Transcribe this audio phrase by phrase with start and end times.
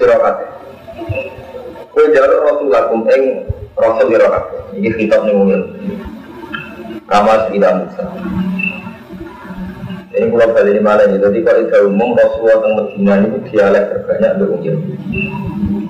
[0.00, 0.48] sira kabeh.
[1.92, 3.22] Kowe jaluk Rasulullah kum ing
[3.76, 4.58] Rasul sira kabeh.
[4.80, 5.62] Iki kitab ning mungil.
[7.04, 8.04] Kama tidak Musa.
[10.10, 14.32] Ini kalau kali ini malah jadi kalau itu umum Rasulullah tentang Medina ini dialek terbanyak
[14.42, 14.94] dari Yahudi.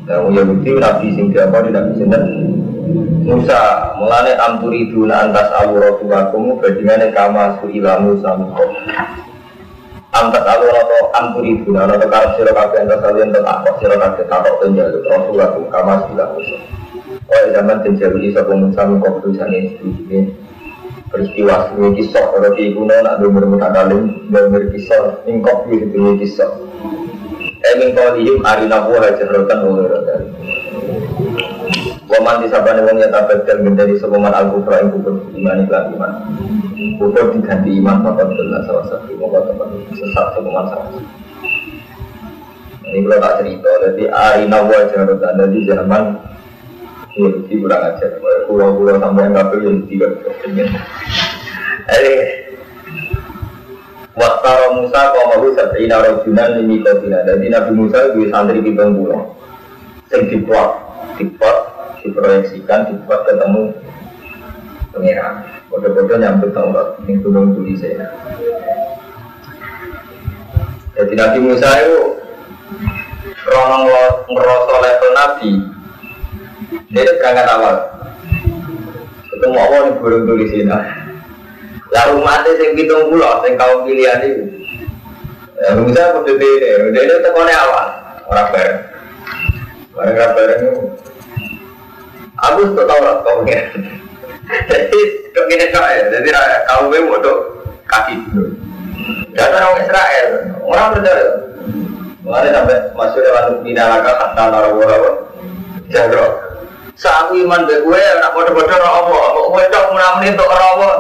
[0.05, 2.25] Nah, Yahudi Nabi sing diapa di Nabi sinten
[3.25, 3.61] Musa
[3.97, 8.65] mulane amturiduna antas alu Rasulullah bandingane kama suila Musa muka.
[10.11, 14.55] Antas alu atau amturiduna atau karep sira kabeh antas alu ento takok sira kabeh takok
[14.59, 16.59] tenjaluk Rasulullah kama suila Musa.
[17.31, 20.35] Oh zaman tenjaluk isa Musa muka tulisane ini
[21.15, 24.03] peristiwa sebuah kisah kalau di kuno nak dengar mutakalim
[24.35, 26.51] dengar kisah ing kopi sebuah kisah.
[27.71, 30.21] Emin kawalihim arina buah jahratan oleh rotan
[32.11, 36.13] Waman disabani wong yang tabadal menjadi sebuman al-kufra yang kubur iman iklan iman
[36.99, 40.99] Kubur diganti iman bapak belah salah satu Moga tempat sesat sebuman salah satu
[42.91, 46.03] Ini kalau tak cerita, jadi arina buah jahratan Jadi zaman
[47.15, 48.11] Yahudi kurang ajar,
[48.47, 50.69] pulau-pulau sampai yang kabel Yahudi kepengen.
[51.91, 52.15] Jadi,
[54.15, 57.25] Waktara Musa kau mau sabina rojunan ini kotina.
[57.25, 59.39] Jadi Nabi Musa itu santri di pulau.
[60.11, 60.71] Sing diplot,
[61.15, 61.59] diplot,
[62.03, 63.63] diproyeksikan, diplot ketemu
[64.93, 65.47] pengiran.
[65.71, 68.11] Bodoh-bodoh nyambut Taurat, yang gunung tulisnya.
[70.99, 72.21] Jadi Nabi Musa itu
[73.41, 73.89] Ronong
[74.29, 75.53] ngerasa level Nabi
[76.91, 77.77] dia berangkat awal.
[79.31, 80.71] Ketemu Allah di burung tulisin.
[81.91, 84.43] Lalu mati sing pitung pulau, sing kaum pilihan itu.
[85.61, 87.87] Ya, bisa kudu dene, dene tekone awal,
[88.31, 88.81] orang bareng.
[89.95, 90.83] Ra bareng itu.
[92.49, 93.61] Aku tuh tahu lah kau ya.
[94.67, 96.29] Jadi gini kok ya, jadi
[96.67, 97.39] kau gue bodoh
[97.87, 98.51] kaki dulu.
[99.37, 100.29] Datang orang Israel,
[100.65, 101.27] orang percaya.
[102.21, 105.13] Mengenai sampai masuk dalam minalaka kata narawarawa,
[105.89, 106.51] jadro
[107.01, 109.19] saat iman be gue nak bodoh-bodoh roh apa.
[109.33, 110.91] Kok gue tak menang untuk roh apa.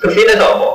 [0.00, 0.70] Ke sini apa?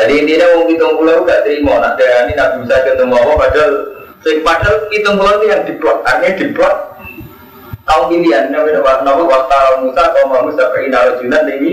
[0.00, 1.80] Jadi intinya mau hitung pulau gak terima.
[1.80, 3.72] Nak ini nak bisa ketemu apa padahal
[4.20, 5.10] sing padahal itu
[5.48, 6.74] yang diplot artinya diplot
[7.88, 11.70] kaum pilihan namanya nama waktu Musa kaum Musa ke Inarajunan ini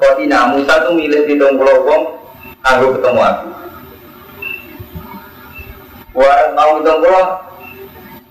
[0.00, 2.02] Kotina Musa tuh milih hitung pulau wong
[2.64, 3.46] anggo ketemu aku
[6.14, 7.24] Warang kaum hitung pulau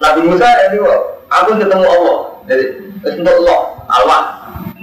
[0.03, 2.17] Nabi Musa ini kok aku ketemu Allah.
[2.43, 2.65] Jadi
[3.03, 4.21] untuk Allah, Allah.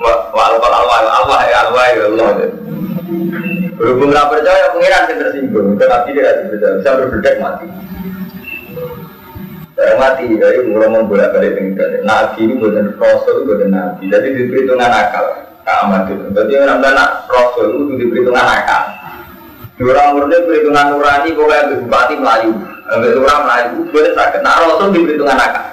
[0.01, 2.29] Wa Allah Allah Allah ya Allah ya Allah.
[3.77, 7.67] Berhubung nggak percaya pengiran yang tersinggung, itu dia tidak percaya, bisa berbedak mati.
[9.81, 12.05] Saya mati, jadi kurang membolak balik pengiran.
[12.05, 14.13] Nabi ini bukan rasul, bukan nabi.
[14.13, 15.25] Jadi diperhitungan akal.
[15.65, 16.25] Keamat itu.
[16.37, 18.85] Jadi orang anak rasul itu diperhitungan akal.
[19.81, 22.53] Orang murni perhitungan nurani, pokoknya bupati Melayu.
[22.93, 24.41] Ambil orang Melayu, boleh sakit.
[24.45, 25.65] Nah, Rasul di perhitungan akal.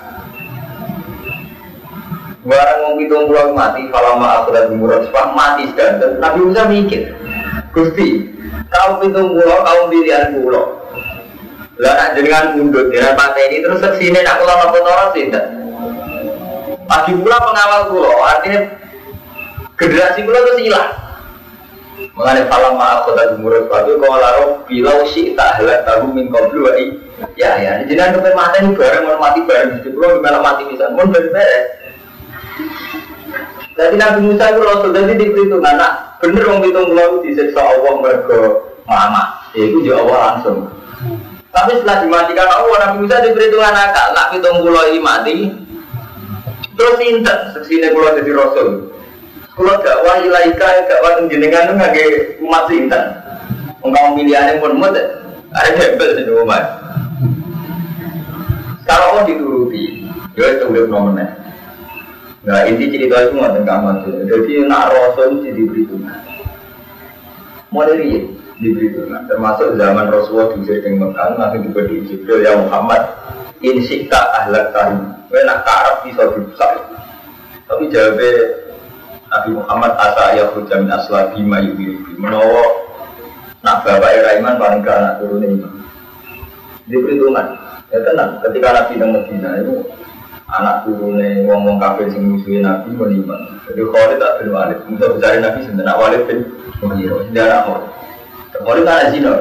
[2.48, 6.16] Barang mau hitung pulau mati, kalau ma aku dan murah sepah mati sekarang.
[6.24, 7.12] Nabi Musa mikir,
[7.76, 8.24] Gusti,
[8.72, 10.80] kau hitung pulau, kau pilihan pulau.
[11.78, 15.30] Lah jenengan dengan pantai ini terus ke sini nak pulau apa orang sih?
[16.88, 18.66] Lagi pula pengawal pulau, artinya
[19.78, 20.90] generasi pulau itu hilang.
[22.18, 26.46] Mengenai falam maaf kota jumhur sepatu kau laro bilau si tak helat tahu min kau
[26.50, 26.78] dua
[27.34, 30.94] ya ya jangan sampai mati ini bareng mau mati bareng di pulau gimana mati bisa?
[30.94, 31.34] Mau beres
[33.78, 38.42] jadi Nabi Musa itu Rasul jadi diperhitungan nak bener orang hitung pulau disiksa Allah mereka
[38.90, 39.24] mama.
[39.54, 40.74] Ya itu Allah langsung
[41.58, 45.38] tapi setelah dimatikan Allah Nabi Musa diperhitungan akal nak hitung pulau ini mati
[46.78, 48.94] terus intet seksine pulau jadi Rasul
[49.58, 52.06] kalau gak wah ilaika gak wah jenengan itu ngake
[52.46, 53.04] umat sinten.
[53.82, 56.64] Engkau pilihannya pun mut ada hebel di umat.
[58.86, 60.06] Kalau mau dituruti,
[60.38, 61.28] ya itu udah nomornya.
[62.46, 66.22] Nah inti cerita itu nggak tentang Jadi nak rasul jadi perhitungan.
[67.74, 69.30] Mau dari diberi Tuhan.
[69.30, 73.02] Termasuk zaman Rasulullah di Jedeng Mekah langsung diberi Jibril ya Muhammad.
[73.62, 75.02] Insikta ahlak karim.
[75.28, 75.66] Gue nak
[76.06, 76.78] bisa dibesar.
[77.68, 78.32] Tapi jawabnya
[79.28, 82.64] Nabi Muhammad asa ayah hujan min asla bima yubi menawa
[83.60, 85.72] nak bapak era iman paling ke anak turun iman
[86.88, 86.96] di.
[87.88, 89.88] Ya tenang, ketika Nabi di Medina itu
[90.52, 93.64] anak turunnya ngomong kafir sing musuhin Nabi beriman.
[93.64, 96.40] Jadi Khalid tak bin Walid, untuk besar Nabi sebenarnya Walid bin
[96.84, 97.88] Mughirah, anak Khalid.
[98.66, 99.34] Kan ada zina,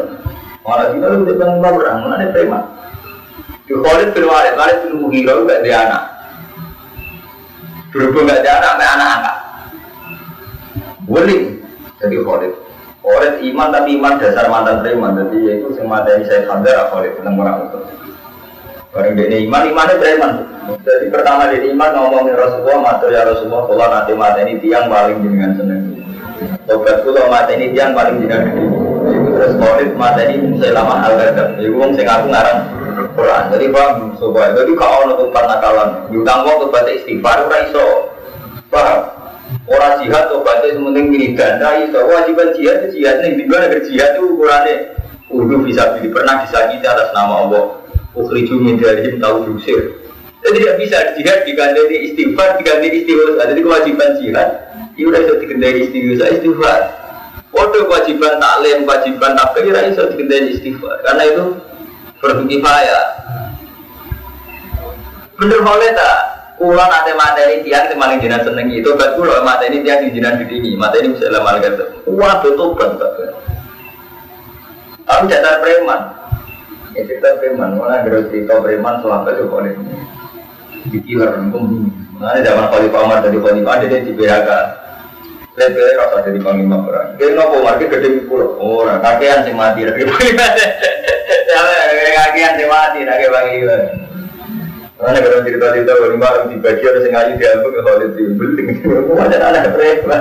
[0.61, 2.63] malah zina itu dia bilang orang, mana ada preman.
[3.67, 6.03] Di Khalid bin Walid, Walid bin Mughirah gak ada anak.
[7.91, 9.37] Berhubung gak ada anak, ada anak angkat.
[11.09, 11.43] Boleh,
[11.99, 12.53] jadi Khalid.
[13.03, 17.39] Khalid iman tapi iman dasar mantan preman, jadi itu semua dari saya Hamzah Khalid tentang
[17.41, 17.79] orang itu.
[18.95, 20.33] Barang dia iman, imannya preman.
[20.83, 25.21] Jadi pertama dia iman ngomongin Rasulullah, matur ya Rasulullah, kalau nanti mata ini tiang paling
[25.23, 25.83] jenengan seneng.
[26.67, 28.76] Obat kula mata ini tiang paling jenengan
[29.37, 29.91] Terus Khalid
[30.33, 31.61] ini lama hal gadam.
[31.61, 32.61] Jadi wong sing aku ngarang
[33.13, 33.43] Quran.
[33.53, 35.89] Jadi paham supaya jadi tuh pernah kawan.
[36.09, 37.87] Diutang wong tuh baca istighfar ora iso.
[38.73, 39.01] Paham?
[39.69, 42.01] Orang jihad baca sementing gini dana iso.
[42.01, 43.37] Wajiban jihad itu jihad nih.
[43.37, 44.75] Di mana jihad itu ukurannya.
[45.29, 47.87] Udah bisa pernah disakiti atas nama Allah
[48.17, 49.93] ukhriju min darihim tahu dusir
[50.41, 54.49] jadi tidak bisa jihad diganti istighfar diganti istighfar jadi kewajiban jihad
[54.97, 56.81] itu udah bisa diganti istighfar istighfar
[57.57, 61.45] Waduh kewajiban taklim, kewajiban takbir, kira bisa diganti istighfar karena itu
[62.21, 63.05] berkifayah.
[65.41, 66.19] Bener boleh tak?
[66.57, 70.41] Kulo nate materi tiang yang paling jinak seneng itu, bat kulo materi tiang di jinak
[70.45, 71.73] di mata ini bisa lama lagi.
[72.05, 72.97] Waduh tobat,
[75.07, 76.01] tapi dasar preman,
[76.91, 79.73] ini cerita preman, mana ada cerita preman selama itu boleh.
[80.91, 81.95] Dikilar, mungkin.
[82.19, 84.51] Nah, zaman Khalifah Umar dari Khalifah ada di PHK.
[85.57, 87.17] Dia rasa jadi panglima perang.
[87.17, 88.61] Dia nopo market gede pulau.
[88.61, 90.05] Oh, kakean mati lagi.
[92.13, 93.77] Kakean sih mati lagi panglima.
[95.01, 98.69] Mana kalau cerita-cerita panglima harus dibagi harus ngaji diambil ke Khalid di beling.
[99.17, 100.21] Ada anak preman.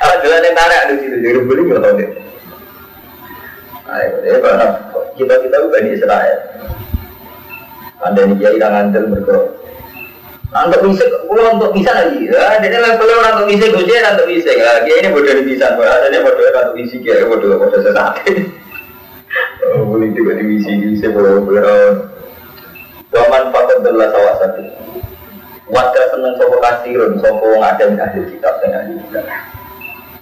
[0.00, 2.10] Ada yang tarik di situ jadi beling ke Khalid.
[3.86, 4.36] Ayo, ya
[5.14, 6.38] kita kita bukan di Israel.
[8.00, 9.38] Anda ini kiai yang ngandel mereka.
[10.46, 14.28] Untuk bisa, kalau untuk bisa lagi, ya, jadi levelnya orang untuk bisa, gue jadi untuk
[14.30, 17.80] bisa, ya, kiai ini bodoh di bisa, ada yang bodoh untuk bisa, kiai bodoh bodoh
[17.82, 18.14] sesat.
[19.74, 22.14] Oh, boleh juga di bisa, bisa bodoh bodoh.
[23.16, 24.62] Waman fakir adalah sawah satu.
[25.66, 29.24] Wadah seneng sopo kasirun, sopo ngadem ahli kitab dan ahli kitab.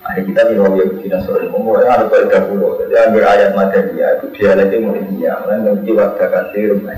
[0.09, 2.81] Ahli kita di Rawi Abu Dina Sore, ngomongnya ada kaidah pulau.
[2.81, 6.88] Jadi ambil ayat Madaniyah itu dia lagi mau India, mulai nanti wadah kasirun.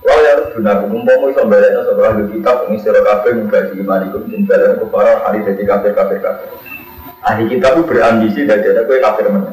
[0.00, 4.24] Wah ya guna kumpul iso balekno sapa ahli kitab ing sira kabeh mengkaji iman iku
[4.32, 6.24] sing balekno kufar hari dadi kafir kafir.
[7.20, 9.52] Ahli kitab itu berambisi dan jadi kowe kafir meneh.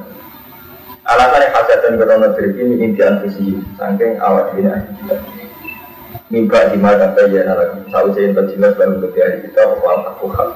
[1.04, 5.20] Alasan yang khasat dan krono beriki ini intian visi saking awak dina ahli kitab.
[6.32, 10.50] Mimpa di mata bayan lagi sausi yang jelas baru bagi ahli kitab wal aku hak.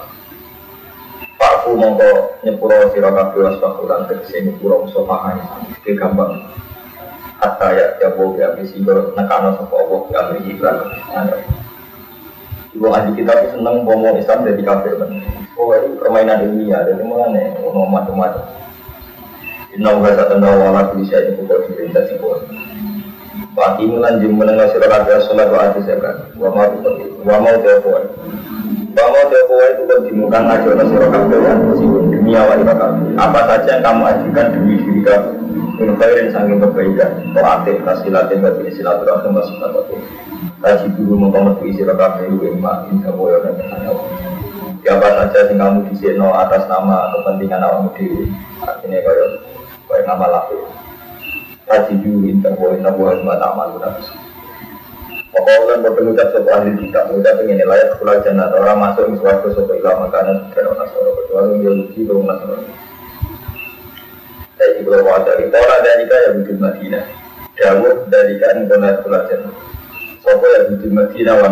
[1.35, 5.35] Pakku mongko nyepuro sira kabeh wasfakulan tegese nyepuro sopahan
[5.83, 6.39] iki gampang
[7.41, 10.77] hatta ya ya bu ya misi ber nekano sopo Allah ya amri iklan
[12.71, 15.11] Ibu aji kita itu seneng bomo Islam jadi kafir kan.
[15.59, 18.47] Oh itu permainan dunia jadi mana mau macam-macam.
[19.75, 22.47] Inna wa satan wa wala kulli syai'in qadar fi dadi kuwi.
[23.51, 26.31] Bagi mulan jim menengah sira kabeh salat wa ati zakat.
[26.39, 26.71] Wa ma
[27.27, 27.51] wa ma
[28.91, 32.55] Wa ma tepo itu kan dimukan aja sira kabeh ya meskipun dunia wa
[33.15, 35.31] Apa saja yang kamu ajukan demi diri kamu
[35.81, 37.33] Min khairin sanging kebaikan.
[37.33, 39.99] To'atif kasilatin bagi silaturahim wa sunatatul
[40.61, 43.91] Kaji dulu mengkomet isi rekabe Ibu emak Insa boyo dan ke sana
[44.81, 48.27] Siapa saja yang kamu disino atas nama kepentingan awam diri
[48.59, 49.25] Artinya kaya
[49.87, 50.67] Kaya nama laku
[51.65, 54.20] Kaji dulu insa boyo Insa boyo Insa boyo
[55.31, 55.79] Pokoknya
[56.51, 58.19] ahli kita, kita pengen nilai sekolah
[58.51, 59.17] orang masuk di
[59.55, 61.55] suatu ilah makanan dan orang kecuali
[62.03, 62.59] belum nasoro.
[64.59, 65.47] Saya juga bawa dari
[65.79, 67.05] dari kaya wujud Madinah.
[67.55, 68.67] Dawud dari kan
[69.07, 69.39] belajar.
[70.19, 71.47] Sopo yang Madinah wa.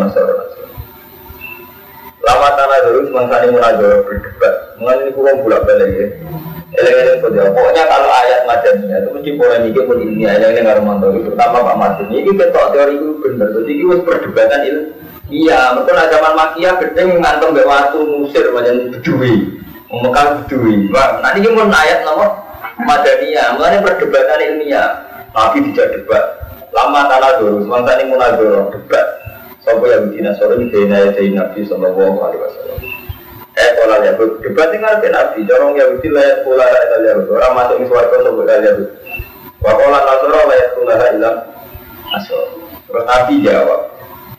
[2.20, 2.98] Lama tanah dulu
[3.48, 4.54] munajor berdebat.
[4.76, 6.06] Mengenai pulau bulak balik ya.
[7.24, 7.84] Pokoknya
[9.20, 11.06] itu mesti polemik pun ini eleng-eleng karo mantu.
[11.20, 12.06] Terutama Pak Martin.
[12.08, 13.48] Ini ketok teori itu benar.
[13.52, 14.82] Jadi itu perdebatan itu.
[15.30, 19.62] Iya, mungkin zaman makia gede ngantung be waktu musir macam bedui.
[19.90, 20.90] Mekah bedui.
[20.90, 22.50] Nanti ini mau ayat nomor
[22.80, 24.88] Madaniyah, mengenai perdebatan ilmiah.
[25.36, 26.24] Nabi tidak debat.
[26.72, 29.06] Lama tanah dulu, semangka ini munadoro debat.
[29.60, 32.99] Sopo yang bikin sore ini dina Nabi Sallallahu Alaihi Wasallam.
[33.50, 35.42] Eh, pola ya, debat tinggal ke Nabi.
[35.42, 37.26] Corong yang bikin layak pola layak lihat.
[37.26, 38.76] Orang masuk di suarga sopo lihat.
[39.58, 41.36] Wakola nasoro layak pola ilam
[42.14, 42.42] asal.
[42.86, 43.80] Terus Nabi jawab.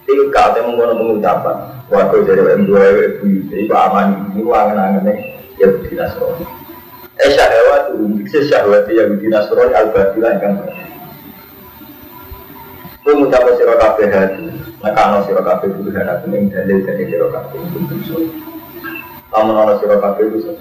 [0.07, 1.57] Tilka yang menggunakan pengucapan.
[1.91, 4.31] Waktu dari M2 ibu itu aman.
[4.31, 5.13] Ini wangan-wangannya
[5.59, 6.39] ya bikin asal.
[7.21, 10.53] Eh syahwat itu, bisa syahwat yang di Nasrani al-Batila yang kan
[13.01, 14.45] Kau mengucap siro kabeh hati,
[14.77, 18.13] nekano siro kabeh butuh aku yang dalil dari siro kabeh untuk bisa.
[19.31, 20.51] Kamu nono siro kabeh bisa.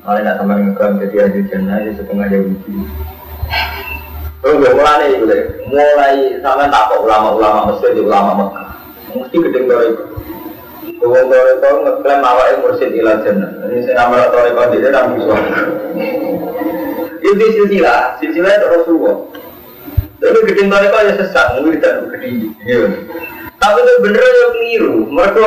[0.00, 2.72] Kalau nak sama ngeklaim jadi ahli jannah, ya setengah Yahudi.
[4.40, 5.20] Terus gue mulai nih,
[5.68, 8.68] mulai sama takut ulama-ulama Mesir, ulama Mekah.
[9.12, 10.04] Mesti gedeng dari itu.
[11.02, 13.50] Gue dari itu ngeklaim awalnya mursid ilah jannah.
[13.68, 15.34] Ini saya nama dari itu dia dan bisa.
[17.20, 19.16] Itu silsilah, silsilah itu Rasulullah.
[20.22, 22.92] Tapi gedeng dari itu ya sesat, mungkin tidak gedeng.
[23.60, 24.96] Tapi itu bener ya keliru.
[25.12, 25.44] Mereka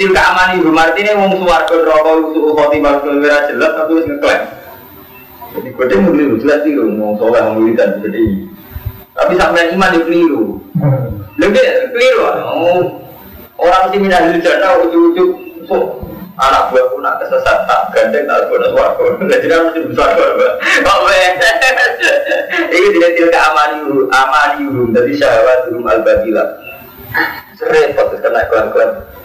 [0.00, 4.42] tilka amani ibu martini wong suwarga neraka usul khotimah kelwira jelas tapi wis ngeklaim.
[5.52, 8.48] Jadi gede mungkin jelas sih wong soleh wong wiridan gede.
[9.12, 10.44] Tapi sampai iman itu keliru.
[11.36, 12.24] Lebih keliru.
[13.60, 15.36] Orang sih minah di sana ujuk-ujuk
[16.40, 19.20] anak buah pun nak kesesat tak gandeng tak buat suaraku.
[19.28, 20.32] Jadi kan mesti besar kok.
[20.80, 21.12] Apa?
[22.72, 24.64] Ini tidak tilka amani amani
[24.96, 26.56] jadi syahwat rum al batila.
[27.60, 29.19] Repot kena kelan-kelan.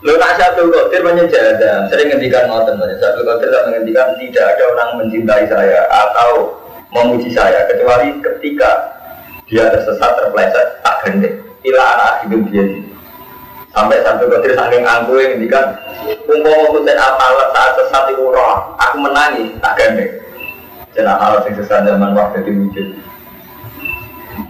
[0.00, 4.90] Lo nak satu kotir menyejadah, sering ngendikan ngoten, satu kotir tak menghentikan tidak ada orang
[4.96, 6.56] mencintai saya atau
[6.88, 8.96] memuji saya kecuali ketika
[9.44, 11.36] dia tersesat terpeleset tak gandeng.
[11.68, 12.64] Ila anak hidup dia.
[13.76, 15.76] Sampai satu kotir saking angku yang ngendikan
[16.24, 20.12] umpama kusen apalat saat sesat itu roh, aku menangis tak gandeng.
[20.96, 22.88] Dan apalat yang sesat zaman waktu diwujud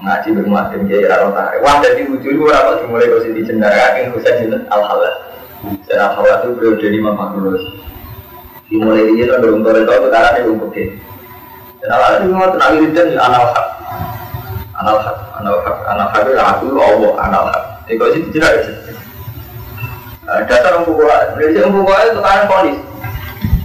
[0.01, 4.65] ngaji bermuatin kayak rata wah jadi wujud ora kok dimulai kok sing dijendak kaking jeneng
[4.73, 5.30] al halal
[5.61, 7.65] secara khawat itu periode lima terus
[8.73, 10.87] dimulai ini kan belum tahu itu sekarang ini belum putih
[11.81, 13.67] dan awalnya itu mau tenang wiridan anal hak
[14.81, 18.51] anal hak anal hak anal hak itu aku Allah anal hak ini kok sih tidak
[18.57, 18.73] aja
[20.47, 22.79] dasar orang pukul Indonesia orang pukul itu sekarang polis.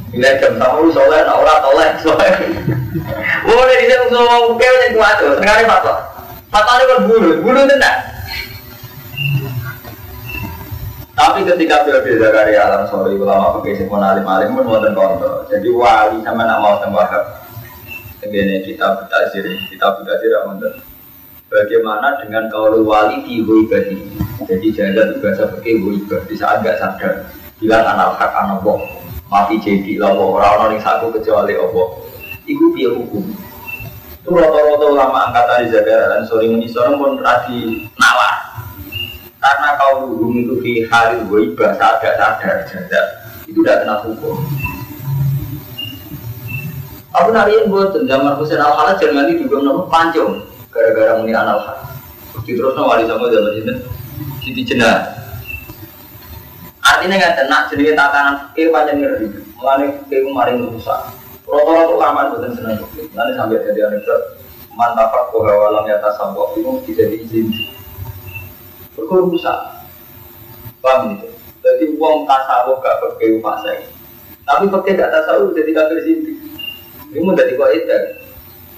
[0.10, 0.54] Bila jam
[0.96, 2.32] soalnya, nak orang toleh soalnya
[3.44, 5.96] Boleh di sini semua mungkin kuat tuh, sekarang fatwa
[6.48, 8.15] Fatwa ini kan bulu, bulu tenang
[11.16, 15.48] tapi ketika periode Zakaria alam sore ulama pakai sepon alim alim pun wonten konto.
[15.48, 17.08] Jadi wali sama nak mau tambah
[18.20, 20.76] Begini kita bertasir, kita bertasir wonten.
[21.48, 23.96] Bagaimana dengan kalau wali di ibadi?
[24.44, 27.32] Jadi jaga itu bahasa pakai ibah di saat gak sadar.
[27.64, 28.84] Bilang anak hak anak boh,
[29.32, 31.88] mati jadi lawo orang orang yang satu kecuali Allah.
[32.44, 33.24] Ibu dia hukum.
[34.20, 38.35] Itu rata-rata ulama angkatan di Zakaria dan ini seorang pun radi nalar
[39.46, 43.06] karena kau hukum itu di hari waibah sadar sadar sadar
[43.46, 44.42] itu tidak kena hukum.
[47.16, 50.42] Aku nariin buat zaman Husain al jangan nanti juga nama pancung.
[50.74, 51.86] Gara-gara muni anal hal
[52.46, 53.74] terus wali sama zaman ini
[54.46, 55.18] Siti Jenah
[56.86, 59.26] artinya nggak tenang jadi tatanan fikir panjang ngerti
[59.58, 61.02] mulai fikir kemarin rusak.
[61.50, 62.78] Rata-rata ulama bukan senang.
[63.18, 64.22] Nanti sampai jadi anekdot.
[64.78, 67.48] Mantap kok walam ya tasawuf itu bisa diizin
[68.96, 69.60] Berkor rusak.
[70.80, 71.28] Paham itu?
[71.60, 73.74] Jadi uang tasawuf gak pakai fase.
[74.48, 76.32] Tapi pakai gak tasawuf jadi kafir sini.
[77.12, 78.04] Ini mau jadi kaidah.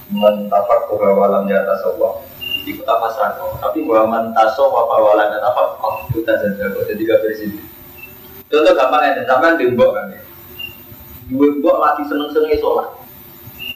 [0.08, 2.26] Man tafak walam ya tasawuf.
[2.66, 3.62] Ikut apa sako.
[3.62, 5.68] Tapi man tasawuf apa walam ya tafak.
[5.84, 7.60] Oh, kita kok jadi kafir sini.
[8.48, 10.24] Contoh gampang ya, sampai di mbok kan ya.
[11.28, 12.88] Dua mbok lagi seneng-seneng sholat.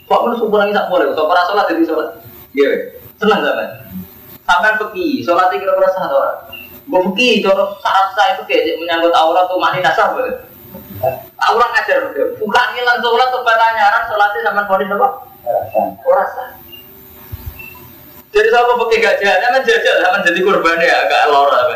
[0.08, 1.12] Kok mana subuh lagi tak boleh?
[1.12, 2.10] Kok para sholat jadi sholat?
[2.56, 2.72] Iya,
[3.20, 3.68] seneng sampai
[4.46, 6.38] sampai pergi sholat kira-kira sah orang.
[6.90, 10.18] Gue pergi cara syarat itu kayak menyangkut aurat tuh mani nasab
[11.42, 15.08] aurat ngajar bukan hilang sholat tuh pertanyaan sholatnya sama polis apa
[16.06, 16.50] orang sah.
[18.32, 21.76] Jadi sama pakai gajah, sama jajal, sama jadi korban ya agak lor apa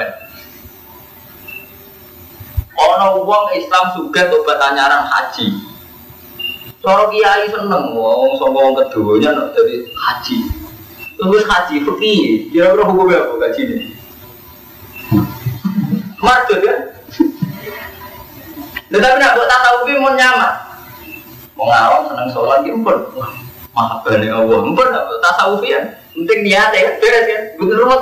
[2.76, 5.48] Ono uang Islam juga tuh pertanyaan haji.
[6.80, 10.38] Cara kiai seneng, wong sombong keduanya jadi haji.
[11.16, 12.16] Terus haji pergi,
[12.52, 13.78] kira-kira hukumnya apa gaji ini?
[16.20, 16.80] Mardut kan?
[18.92, 20.54] Tetapi nak buat tasawuf mau nyaman.
[21.56, 23.00] Mau ngawang senang sholat itu pun.
[23.76, 24.88] Maaf bani Allah, pun
[25.24, 25.80] tasawuf ya.
[26.12, 27.42] Penting niat ya, beres kan?
[27.60, 28.02] Betul rumah.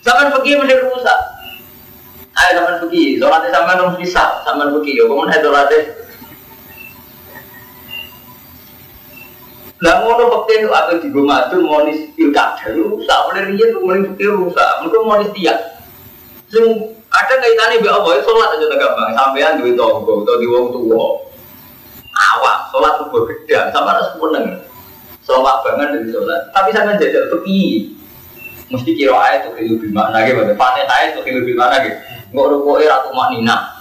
[0.00, 1.20] Zaman pergi mesti rusak.
[2.36, 5.00] Ayo zaman pergi, sholatnya sama dong bisa, zaman pergi.
[5.00, 5.80] Ya, kemudian sholatnya
[9.84, 14.70] Lah ngono itu atau di Gomadu monis pilkada rusak, oleh dia tuh mulai fakir rusak,
[14.80, 15.58] mereka monis tiap.
[16.48, 16.64] Sing
[17.12, 21.28] ada kaitannya bi Allah, sholat aja tak gampang, sampean duit tonggo atau di wong tua.
[22.08, 24.64] Awak sholat subuh gedang, sama harus meneng.
[25.28, 27.92] Sholat banget dari sholat, tapi sampean jajal tepi.
[28.72, 32.00] Mesti kira ayat tuh lebih mana gitu, panen ayat tuh lebih mana gitu.
[32.32, 33.76] Nggak rukuk ratu maknina.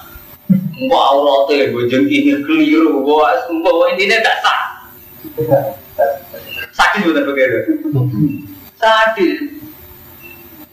[0.75, 4.74] Mbak auratnya gue jengki keliru, gue mbak intinya gak sah
[6.75, 7.83] sakit juga begitu.
[8.79, 9.33] Sadil.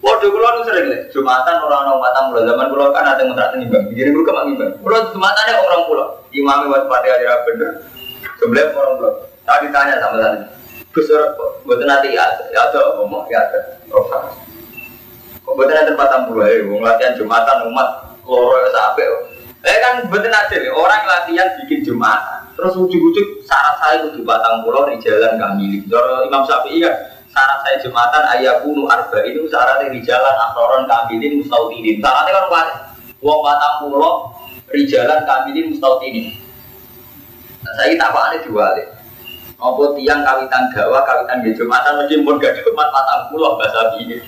[0.02, 3.30] Waduh, kulo nu sering lho, Jumatan orang orang matang pulau zaman kulo kan ada yang
[3.30, 3.86] mentrak nimbang.
[3.94, 4.70] Jadi kulo kemang nimbang.
[4.82, 6.08] Kulo Jumatannya orang pulau.
[6.34, 7.86] Imam buat pada hari bener.
[8.42, 9.12] Sebelah orang pulau.
[9.46, 10.38] Tadi ditanya sama tadi.
[10.90, 11.08] Gus
[11.62, 13.78] buat nanti ya, ya ada ngomong ya ada.
[13.94, 14.34] Rosa.
[15.46, 17.88] Kok buat nanti tempat pulau ya, mau latihan Jumatan umat
[18.26, 19.06] loro ya sampai.
[19.62, 22.41] Eh kan buat nanti orang latihan bikin Jumatan.
[22.62, 25.82] Terus ujuk-ujuk syarat saya itu batang pulau di jalan kami.
[25.90, 26.94] Doro Imam Syafi'i kan
[27.34, 31.98] syarat saya jumatan ayakunu arba itu syarat di jalan aktoron kamilin mustautinin.
[31.98, 32.68] Syaratnya kan kuat
[33.22, 34.30] uang batang pulau
[34.72, 36.34] di jalan kamilin mustautinin
[37.62, 38.88] nah, saya tak apa deh
[39.62, 44.18] apa tiang kawitan gawa kawitan di jumatan meskipun gak jumat batang pulau bahasa ini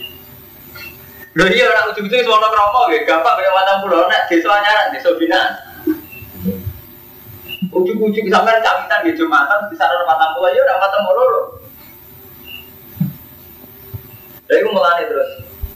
[1.34, 5.73] Loh iya orang ujung-ujung semua kromo gampang kayak batang pulau, nak desa nyaran, desa binaan.
[7.74, 11.54] Ujung-ujung sampai kawitan di jumatan, bisa ada batang pulau, ya udah batang pulau
[14.44, 15.30] jadi aku melani terus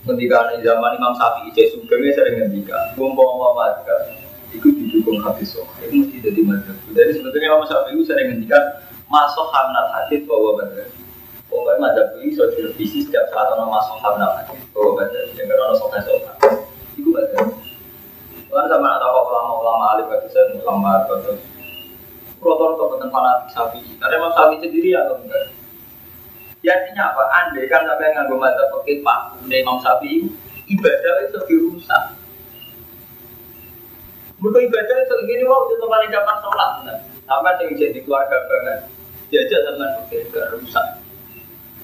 [0.04, 4.12] ketika zaman Imam Syafi'i cek sugengnya sering ngendika, umpama warga
[4.52, 6.76] itu didukung hadis soh, itu mesti jadi madzhab.
[6.92, 8.60] Jadi sebetulnya Imam Syafi'i sering ngendika
[9.08, 10.88] masuk hamnat hadis bahwa benar.
[11.48, 15.24] Pokoknya madzhab ini sudah direvisi setiap saat orang masuk hamnat hadis bahwa benar.
[15.32, 16.36] Yang karena sokan sokan,
[16.96, 17.44] itu benar.
[18.48, 21.36] Karena sama ada apa ulama-ulama alim kata saya ulama atau
[22.38, 23.92] Proton tentang fanatik Syafi'i.
[23.98, 25.46] Karena Imam Syafi'i sendiri atau enggak?
[26.62, 27.22] Ya artinya apa?
[27.30, 30.26] Andai kan sampai nganggo mata pakai pak Imam Syafi'i,
[30.70, 32.04] ibadah itu dirusak.
[34.38, 36.98] Bukan ibadah itu gini wow itu paling dapat sholat, nah.
[37.26, 38.86] sampai yang jadi keluarga banget.
[39.28, 40.86] Jajah teman pakai gak rusak.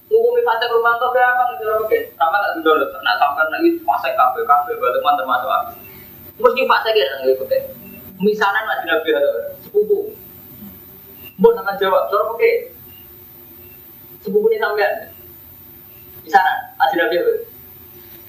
[0.07, 2.01] Hukum fase rumah kayak apa gitu pakai?
[2.15, 5.73] Sama tak dulu, nah sampai lagi fase kafe kafe balik mana termasuk aku.
[6.39, 7.61] Mesti fase gitu nggak pakai.
[8.23, 9.11] Misalnya masih nabi
[9.67, 10.14] sepupu.
[11.35, 12.71] Mau nama jawab, pakai
[14.23, 15.11] sepupu ini sampean?
[16.31, 17.33] Sana masih nabi apa?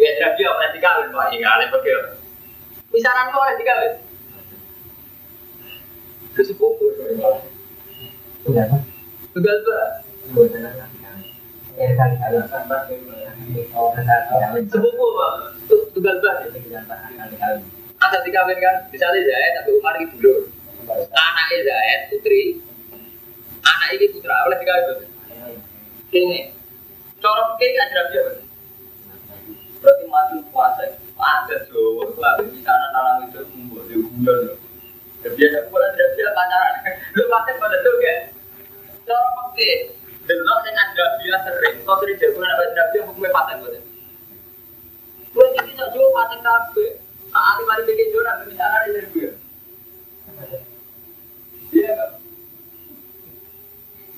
[0.01, 0.59] Ya nabi apa?
[0.59, 1.25] Nanti kawin pak.
[1.31, 1.93] Ini kalian pakai
[2.91, 3.93] di sana kok nanti kawin.
[6.35, 8.81] Ke sepupu tunggal pak.
[14.67, 15.55] Sepupu pak.
[15.93, 16.35] Tunggal pak.
[17.95, 20.51] Ada dikawin kan misalnya Zaid tapi Umar itu dulu
[20.91, 22.59] anaknya Zaid putri
[23.65, 25.09] anak ini putra oleh dikawin
[26.13, 26.37] ini
[27.19, 28.23] corok kayak aja dia
[29.81, 30.85] berarti mati puasa.
[31.15, 34.57] Ada tuh lah di sana dalam itu kumpul di bulan.
[35.23, 36.73] Terbiasa bulan terbiasa pacaran.
[37.15, 38.15] Lu pasti pada tuh ya
[39.05, 39.79] corok kayak
[40.25, 41.75] delok yang ada dia sering.
[41.85, 43.77] Kau sering jago anak ada dia hukumnya paten buat
[45.35, 46.85] Gue jadi tak jual paten kafe.
[47.27, 49.31] Saat ini mari bikin jual, misalnya dari gue.
[51.75, 52.14] Iya?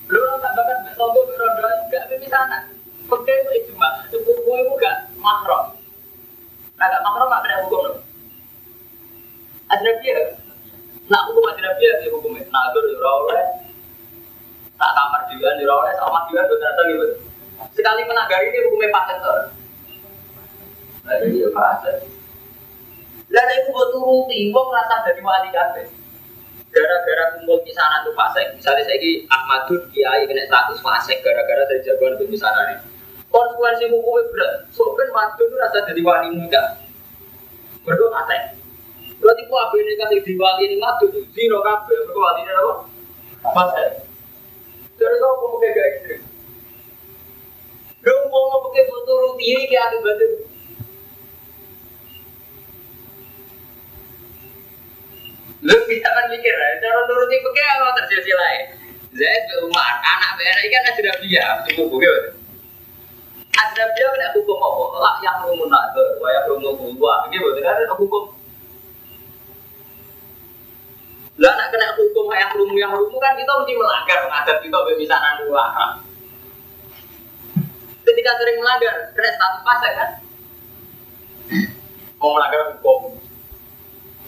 [0.07, 2.63] Lu tak bahkan besogo berondo enggak mimi sana.
[3.11, 5.75] Oke itu ijma, sepupu itu gak makro.
[6.79, 7.95] Nah makro gak kena hukum loh.
[9.67, 10.39] Ajnabiyah.
[11.11, 12.47] Nah hukum ajnabiyah di hukumnya.
[12.47, 13.45] Itu ora oleh.
[14.77, 17.07] Tak kamar juga di oleh, sama juga ternyata gitu.
[17.75, 19.39] Sekali menanggar ini hukumnya paten tuh.
[21.03, 21.97] Nah jadi ya paten.
[23.27, 26.06] Dan itu buat turuti, wong rasa dari wali kabeh
[26.77, 31.65] gara-gara kumpul di sana tuh fasek misalnya saya ini Ahmadun Kiai kena status fasek gara-gara
[31.65, 32.77] dari jagoan di sana nih.
[33.27, 34.53] Konsekuensi hukumnya berat.
[34.71, 36.77] So kan madun itu rasa jadi wali muda.
[37.81, 38.41] Berdua fasek
[39.17, 40.75] berarti kok apa ini kasih di wali ini?
[40.77, 42.73] Madun zero kafe berdua wali ini apa?
[43.57, 43.89] Fasek
[44.97, 46.21] dari kau pakai gak ekstrim?
[48.05, 50.25] Gak mau pakai foto rutin kayak ada batu
[55.65, 58.63] Lu bisa kan mikir ya, cara nuruti pakai apa terjadi lain.
[59.17, 62.05] Zaid ke Umar, anak BRI kan ada dia, tunggu buku
[63.57, 64.83] Ada dia kena hukum apa?
[65.01, 68.37] Lah yang rumun nazar, yang rumun gua, kan ada hukum.
[71.41, 75.41] Lah anak kena hukum yang rumun yang rumun kan kita mesti melanggar adat kita bemisanan
[75.41, 75.65] dua
[78.05, 80.09] Ketika sering melanggar, kena status fase kan?
[82.21, 83.17] Mau melanggar hukum,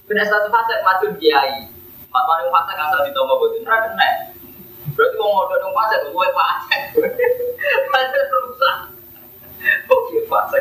[0.10, 1.70] Kena satu fase macam kiai.
[2.10, 4.34] Pak paling fase kata di tombol ra kena.
[4.98, 6.78] Berarti mau ngomong dong fase gue fase.
[7.94, 8.78] Fase rusak.
[9.86, 10.60] Kok dia fase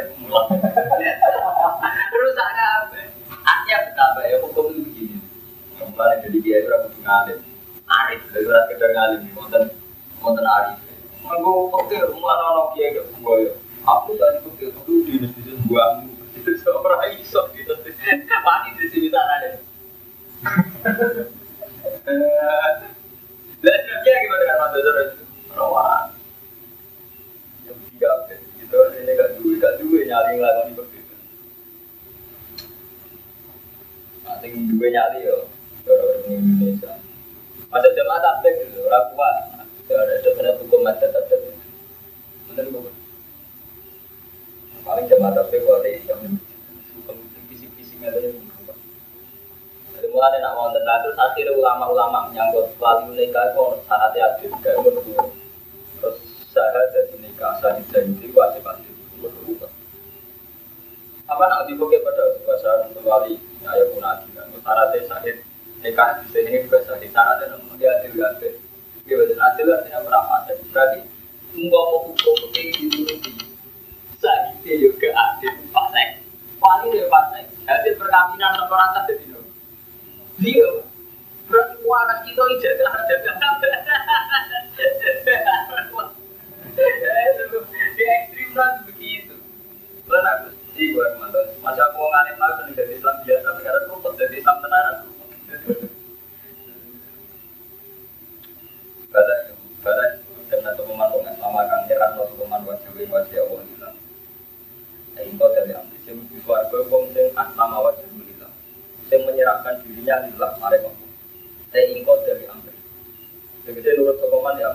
[2.20, 3.00] Rusak apa?
[3.40, 5.16] Artinya betapa ya hukum itu begini.
[5.80, 7.38] Kembali jadi dia itu rambut ngalim.
[7.88, 9.62] Arif, dari orang kedar ngalim, monten
[10.20, 10.76] monten Arif.
[11.24, 13.52] Mengko oke, rumah nono kiai gak gue ya.
[13.88, 16.04] Aku tadi kok aku di masjid gua
[16.56, 17.74] seorang iso gitu.
[18.46, 19.54] Mati di sini sana deh.
[23.58, 24.96] Dan dia gimana dengan Mas Dodor?
[25.52, 26.06] Rawan.
[27.66, 28.78] Yang tiga, gitu.
[30.08, 31.16] nyali ngelakoni berbeda.
[34.24, 35.38] Nanti dua nyali yo,
[35.84, 36.92] kalau di Indonesia.
[37.68, 39.30] Masa jamaah tablik dulu, orang tua.
[39.88, 41.56] Ada sebenarnya hukum ada tablik.
[42.48, 42.94] Benar bukan?
[44.80, 46.18] Paling jamaah tablik kalau ada Islam.
[46.96, 47.16] Hukum
[47.52, 48.40] fisik-fisik ada yang
[49.98, 54.74] Jadi mulai nak mau tentang terus akhirnya ulama-ulama menyangkut wali nikah itu syaratnya adil, gak
[54.82, 56.18] Terus
[56.50, 58.94] saya jadi nikah, saya jadi wajib adil.
[61.30, 64.42] Apa nak dibuka pada bahasa wali ya pun adil.
[64.58, 65.36] Syaratnya sahid
[65.78, 67.14] nikah di sini juga sahid.
[67.14, 68.58] Syaratnya namun dia adil adil.
[69.06, 70.58] Dia betul adil artinya berapa adil.
[70.74, 71.00] Berarti
[71.54, 73.32] enggak mau hukum begini dulu di
[74.18, 76.26] sahid juga adil pasai.
[76.58, 77.46] Wali dia pasai.
[77.46, 79.38] Jadi perkawinan orang tak jadi
[80.38, 80.70] dia
[82.38, 82.77] anak kita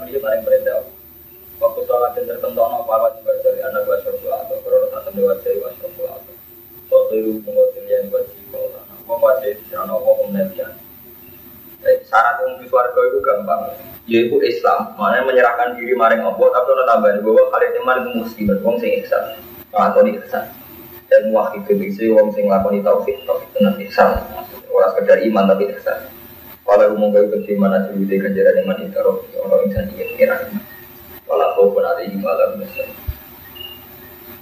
[0.08, 0.88] di paling berendah.
[1.62, 5.90] Waktu sholat dan tertentono para juga dari anak syurga atau tak dewa atau
[6.90, 7.52] suatu itu
[7.88, 8.44] yang di
[12.08, 12.40] syarat
[12.74, 13.62] suarga itu gampang.
[14.10, 14.98] Yaitu Islam.
[14.98, 17.98] Mana menyerahkan diri maring Allah tapi orang tambahin bahwa kalian iman
[18.82, 19.24] sing ihsan.
[19.72, 20.46] Nglakoni ihsan.
[21.12, 24.10] Dan muwahhid itu wong sing nglakoni tauhid tauhid dengan ihsan.
[24.74, 26.10] Ora sekedar iman tapi ihsan.
[26.64, 27.28] Kalau umum gawe
[27.60, 28.98] mana sih ganjaran iman itu
[29.44, 30.38] orang insan ingin kira
[31.24, 32.88] Wala kau pun ada ibu alam besar.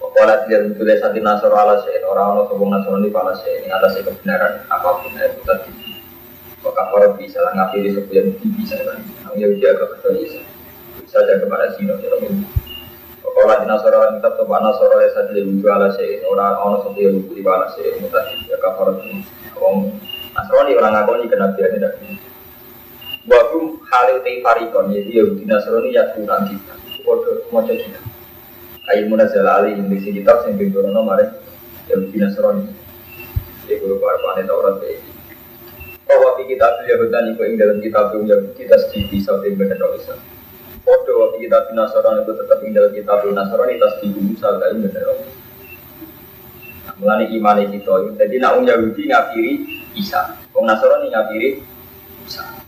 [0.02, 1.78] Wala tidak betul saat nasor ala
[2.10, 5.72] orang orang sobong nasor ini pala saya ini atas kebenaran apa pun itu tadi.
[6.62, 8.98] Maka orang bisa lah sebuah bukti bisa kan.
[8.98, 10.42] Kamu yang jaga betul bisa.
[11.06, 12.46] Bisa jaga kepada sino dalam ini.
[13.22, 17.10] Kalau di nasor ala tetap coba nasor ala saja lebih ala saya orang orang sebuah
[17.22, 18.34] bukti pala saya ini tadi.
[18.50, 19.22] Jaga para ini.
[19.62, 19.78] Om
[20.32, 21.94] Nasrani orang ngakoni kena dia tidak.
[23.30, 24.90] Wahum halil tei farikon?
[24.90, 26.74] Jadi Yahudi Nasrani ya kurang kita
[27.06, 27.86] Waduh, mau jadi
[28.90, 31.30] Ayo munazal ali di sini kitab Yang bintorono mare
[31.86, 32.66] Yahudi Nasrani.
[33.70, 35.06] Jadi kalau parpane Taurat kayak
[36.10, 40.18] Bahwa di kitab Yahudan Iku ing dalam kitab Yahudi kita sedih Sampai benar bisa
[40.82, 45.10] Waduh, waktu kitab Nasrani itu tetap ing dalam kitab Nasrani Tas di Musa Kayak benar
[46.82, 47.86] Nah, mulai iman itu
[48.18, 49.54] Jadi nak Yahudi ngapiri
[49.94, 50.42] Isa.
[50.58, 51.50] Wong Nasrani ngapiri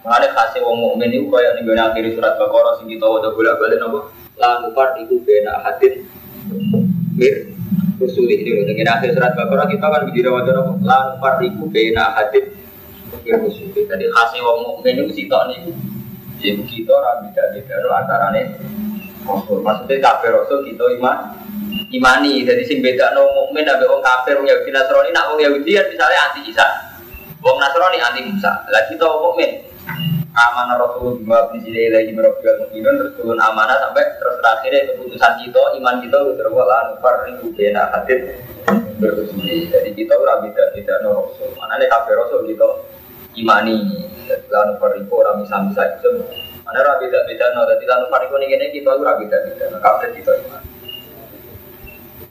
[0.04, 3.80] Mengenai kasih wong mukmin itu kayak nih akhir surat Baqarah sing kita wajah bolak balik
[3.80, 4.12] nopo.
[4.36, 6.04] Lalu part itu bena hadin
[7.16, 7.48] mir
[7.96, 10.72] rusuli ini dengan akhir surat Baqarah kita kan berdiri wajah nopo.
[10.84, 12.52] Lalu part itu bena hadin
[13.24, 13.88] mir rusuli.
[13.88, 15.72] Jadi kasih wong mukmin itu sitok nih.
[16.44, 18.60] Jadi kita orang beda beda antara nih.
[19.24, 21.32] Maksudnya kafir rasul kita iman
[21.96, 22.44] imani.
[22.44, 25.88] Jadi sing beda no mukmin ada wong kafir wong Yahudi Nasrani nak wong Yahudi kan
[25.88, 26.68] misalnya anti Isa.
[27.40, 28.68] Wong Nasrani anti Musa.
[28.68, 29.72] Lagi tau mukmin
[30.34, 35.64] amanah Rasul bima bisile lagi merobbil mukminun terus turun amanah sampai terus terakhirnya keputusan kita
[35.78, 38.42] iman kita terus wala nufar itu kena hadit
[38.98, 41.52] berusuli jadi kita ora beda beda no Rasul.
[41.60, 42.68] Mana nih kafe Rasul kita
[43.38, 43.78] imani.
[44.50, 46.12] Lan nufar itu orang bisa bisa itu.
[46.64, 49.78] Mana ora beda beda no jadi lan nufar itu nih kita ora beda beda no
[49.84, 50.64] kafe kita iman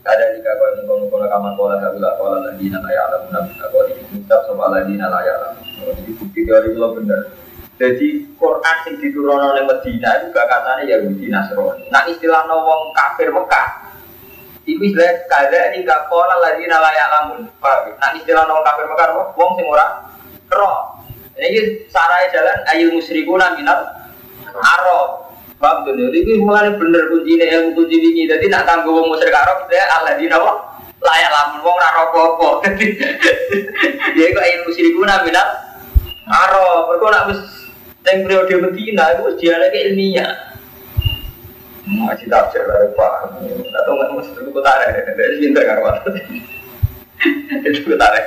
[0.02, 3.86] ada jika kau mengkono kono kamar kola kabila kola lagi nala ya alam nabi kau
[3.86, 5.54] di kitab soal lagi nala ya alam.
[5.62, 7.41] Jadi bukti dari lo bener
[7.82, 11.90] jadi Quran sing diturunkan oleh Medina itu gak katanya Yahudi Nasrani.
[11.90, 13.90] Nah istilah wong kafir Mekah
[14.62, 17.50] itu istilah kada ini gak pola lagi nalayak lamun.
[17.98, 19.98] Nah istilah wong kafir Mekah wong sing ora
[20.54, 21.02] roh.
[21.34, 23.82] Ini sarai jalan ayu musyrikuna minal
[24.54, 25.34] Arab.
[25.58, 28.30] Paham tuh nih, ini mulai bener kuncinya ilmu kunci ini.
[28.30, 30.58] Jadi nak tangguh wong musyrik Arab, saya Allah di nawa
[31.02, 32.48] layak lamun wong raro popo.
[34.14, 35.46] Jadi kok ilmu musyrikuna minal
[36.30, 36.94] Arab.
[36.94, 37.26] Berkau nak
[38.02, 40.32] yang periode Medina itu dia lagi ilmiah.
[41.86, 43.14] Masih tak lah pak.
[43.74, 44.90] Atau nggak mesti itu tarik.
[45.18, 45.98] Dari cinta karuan.
[47.62, 48.26] Itu tarik.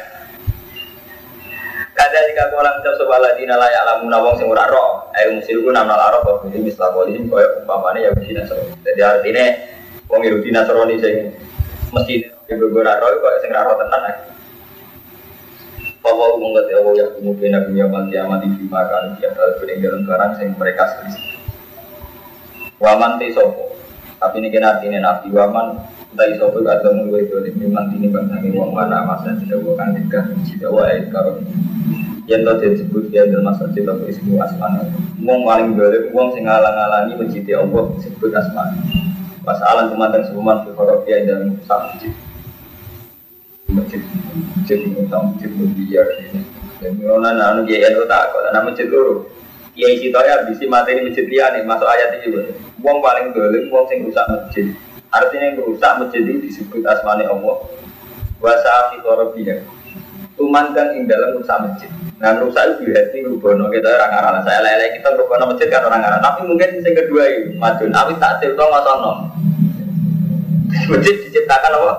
[1.95, 5.07] Kada jika kolam jam sebuah lagi nala ya alamu nawang sing ora roh.
[5.15, 8.75] Ayo musilku nama laro kok ini misal polis koyo umpamane ya mesti nasroni.
[8.83, 9.45] Jadi artinya
[10.11, 11.31] wong Yahudi Nasrani sing
[11.95, 14.34] mesti beberapa roh kok sing roh tenan.
[16.05, 20.53] Bahwa mengerti Allah yang kemudian Nabi Yaman kiamat di makan tiap hal peninggalan barang yang
[20.53, 21.25] mereka selisih.
[22.77, 23.73] Waman te sopo.
[24.21, 25.81] Tapi ini kena artinya nabi waman
[26.15, 30.23] Tadi sopo atau mulai itu memang ini bangsa ini wong mana masa tidak bukan tiga
[30.47, 31.43] tidak wae karo
[32.23, 34.87] yang tadi disebut dia dalam masa cinta ismu asmana
[35.19, 38.79] wong paling boleh wong sing ngalang-alangi mencintai Allah disebut asmana
[39.43, 40.71] masalah sebuman di
[41.03, 41.99] dia dalam usaha
[43.69, 44.01] masjid
[44.55, 46.41] masjid ini sama masjid biar ini
[46.83, 49.25] dan nona nanu GNU tak kok nama masjid loro
[49.73, 52.41] ya isi toya bisi materi masjid dia nih masuk ayat ini juga
[52.83, 54.69] wong paling boleh wong sing rusak masjid
[55.15, 57.55] Artinya yang merusak masjid ini disebut asmani Allah.
[58.43, 59.63] Wasa fi korobiyah.
[60.35, 61.87] Tumandang ing dalam rusak masjid.
[62.19, 64.41] Nah rusak itu berarti rubono kita orang arah.
[64.43, 66.19] Saya lele kita rubono masjid kan orang arah.
[66.19, 67.95] Tapi mungkin yang kedua itu madun.
[67.95, 69.11] Tapi tak cerita ngosono.
[70.91, 71.93] Masjid diciptakan apa?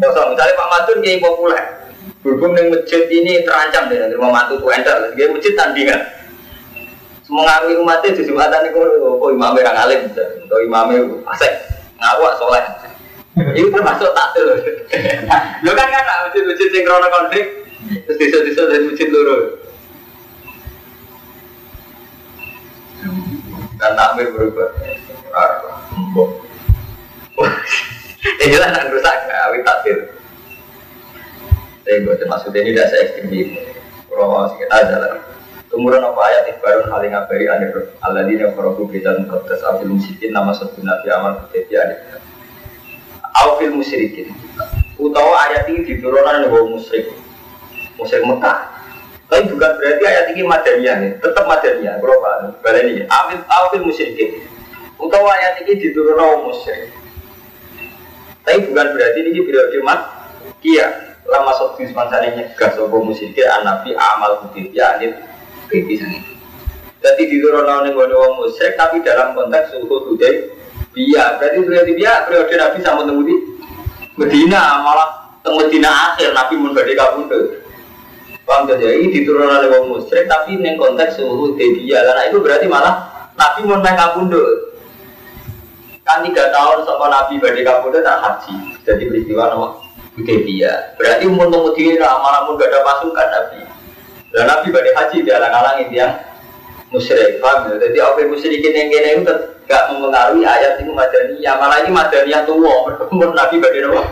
[0.00, 0.28] Kosong.
[0.34, 1.64] Misalnya Pak Madun kayak populer.
[2.22, 5.10] Berhubung dengan masjid ini terancam dengan rumah mantu tuh enter.
[5.18, 6.00] Dia masjid tandingan.
[7.32, 11.00] Ngawi umatnya di jumatan itu, oh imamnya orang alim, atau imamnya
[11.32, 11.52] asek
[11.96, 12.60] ngawak soleh.
[13.56, 14.56] Itu termasuk loh.
[15.64, 17.64] Lo kan kan masjid-masjid yang krono konflik,
[18.04, 19.36] terus desa-desa dari masjid loro.
[23.80, 24.68] Dan takmir berubah.
[28.22, 29.98] Ini lah yang rusak, awi takdir.
[31.82, 33.34] Tapi gue termasuk ini tidak saya ekstrim
[34.06, 35.12] Kalau sedikit aja lah.
[35.66, 36.20] Kemudian apa?
[36.30, 40.52] Ayat ibarun hal yang ngabari anir Allah di yang korobu kita mengkotes afil musikin nama
[40.54, 41.98] satu nabi amal ketiga anir
[43.32, 44.30] Afil musyrikin.
[45.00, 47.10] Utawa ayat ini diturunkan oleh musyrik.
[47.98, 48.70] Musyrik Mekah.
[49.26, 52.52] Tapi bukan berarti ayat ini madaniyah nih Tetap madaniyah Berapa?
[52.60, 54.44] Baleni Afil, afil musyrikin.
[55.00, 57.01] Utawa ayat ini diturunkan oleh musyrik
[58.42, 60.00] Tapi bukan berarti ini periode mat
[60.62, 65.14] Kia lama sok di sepanjang nyegah sopo musyrikin anabi amal ketiga anir
[65.70, 66.32] kritisan itu.
[67.02, 68.46] Jadi di turun ning gone wong
[68.78, 70.50] tapi dalam konteks suhu hudai
[70.94, 71.38] biya.
[71.38, 73.34] Berarti berarti biya periode Nabi sama temu di
[74.14, 77.64] Medina malah teng Medina akhir Nabi mun badhe kabundut.
[78.42, 82.06] Paham jadi ini diturunkan oleh wong musyrik tapi neng konteks suhu biya.
[82.06, 82.94] Karena itu berarti malah
[83.34, 84.71] Nabi mun main kabundut.
[86.02, 88.54] Kan tiga tahun sama Nabi badhe kabundut tak haji.
[88.82, 89.68] Jadi peristiwa nama
[90.18, 90.98] Hudaybiyah.
[90.98, 93.60] Berarti umur di malah mun gak ada pasukan Nabi.
[94.34, 96.12] Dan Nabi pada haji dia alang-alangin yang
[96.90, 97.88] musyrik, paham ya?
[97.88, 99.34] Jadi apa musyrikin yang gini itu
[99.70, 100.92] gak mempengaruhi ayat itu
[101.40, 101.94] ya malah ini
[102.28, 104.02] yang tua, berkumpul Nabi pada nama.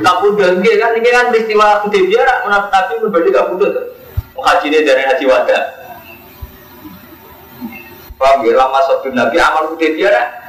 [0.00, 3.72] Kapun dan kan ini kan peristiwa Hudaybiyah, Nabi berarti kapun tuh.
[4.40, 5.58] Haji ini dari haji wada.
[8.16, 8.56] Paham ya?
[8.56, 8.80] Lama
[9.12, 10.40] Nabi amal Hudaybiyah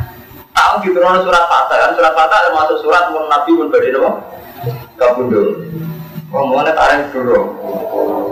[0.51, 4.11] tahu gitu surat Fatah kan surat Fatah termasuk surat Nabi pun berarti nama.
[4.99, 5.33] Kapun
[6.31, 7.59] Ngomongnya tarik dulu.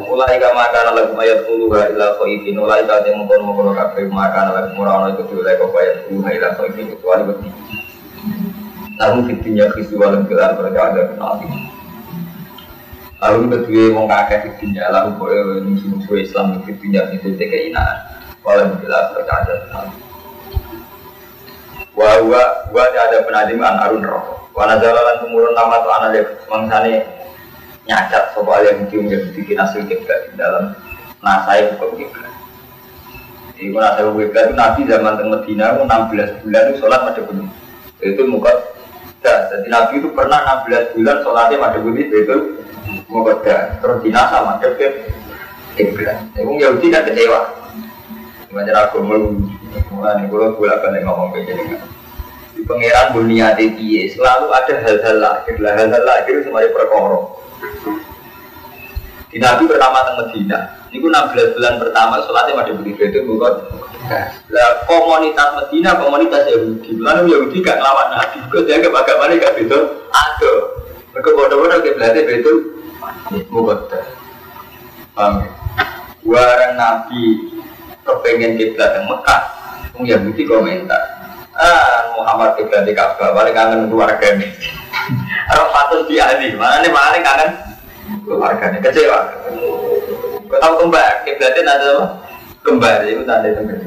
[0.08, 2.56] Mulai kama kana lagu ayat puluh ila khaifin.
[2.56, 6.50] Mulai kata yang mengkono mengkono kafe maka lagu murano itu dulu lagi ayat puluh ila
[6.56, 7.50] khaifin kecuali beti.
[8.96, 11.40] Namun fitnya kristu walam gelar mereka ada kenal
[13.20, 18.16] Lalu kedua wong kakek fitnya lalu boleh musuh-musuh Islam fitnya itu tekeinaan.
[18.48, 19.86] Walam gelar mereka ada kenal.
[22.00, 24.48] Wah, wah, wah ada penadiman arun roh.
[24.56, 27.04] Wana jalan tumurun nama tu anak mangsane
[27.84, 30.72] nyacat soal yang yang bikin hasil kiblat di dalam
[31.20, 32.32] nasai hukum kiblat.
[33.60, 37.20] Kalau nasai hukum kiblat itu Nabi zaman tengah Medina itu 16 bulan itu sholat pada
[37.20, 37.50] gunung.
[38.00, 38.52] Itu muka
[39.20, 39.40] dah.
[39.52, 42.36] Jadi Nabi itu pernah 16 bulan sholatnya pada gunung itu
[43.12, 43.62] muka dah.
[43.84, 44.68] Terus dinasa pada
[45.76, 46.18] kiblat.
[46.32, 47.42] Itu Yahudi kan kecewa.
[48.50, 49.30] Macam aku mau
[49.94, 51.78] mulai kalau bolak balik ngomong kayak gini.
[52.58, 57.30] Di pangeran dunia piye selalu ada hal-hal lahir, hal-hal lahir semuanya perkara.
[59.30, 63.54] Di Nabi pertama teng Medina, itu 16 bulan pertama sholatnya masih begitu itu bukan.
[64.50, 69.54] Lah komunitas Medina komunitas Yahudi, lalu Yahudi gak ngelawan Nabi, kok dia ke bagaimana gak
[69.62, 70.10] betul?
[70.10, 70.54] Ada.
[71.14, 72.58] Mereka bodoh-bodoh ke belakang betul.
[73.54, 73.78] Bukan.
[75.14, 75.50] Paham ya?
[76.26, 77.24] Warang Nabi
[78.04, 79.42] kepengen kiblat yang Mekah,
[79.96, 81.02] Wong Yahudi komentar.
[81.60, 84.48] Ah, Muhammad kiblat di Ka'bah, paling kangen keluarga ini.
[85.52, 87.50] Orang patut diali, mana nih paling kangen
[88.24, 89.20] keluarganya kecewa.
[90.50, 92.06] Kau tahu kembar, kiblatnya ada apa?
[92.66, 93.78] Kembar, itu tanda kembar.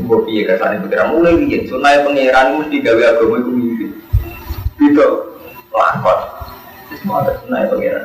[0.00, 3.86] Gue piye ke sana pikiran mulai bikin, sunai pangeran mesti gawe agama itu mimpi.
[4.80, 5.06] Gitu,
[5.70, 6.18] lakon.
[6.96, 8.04] Semua ada sunai pangeran.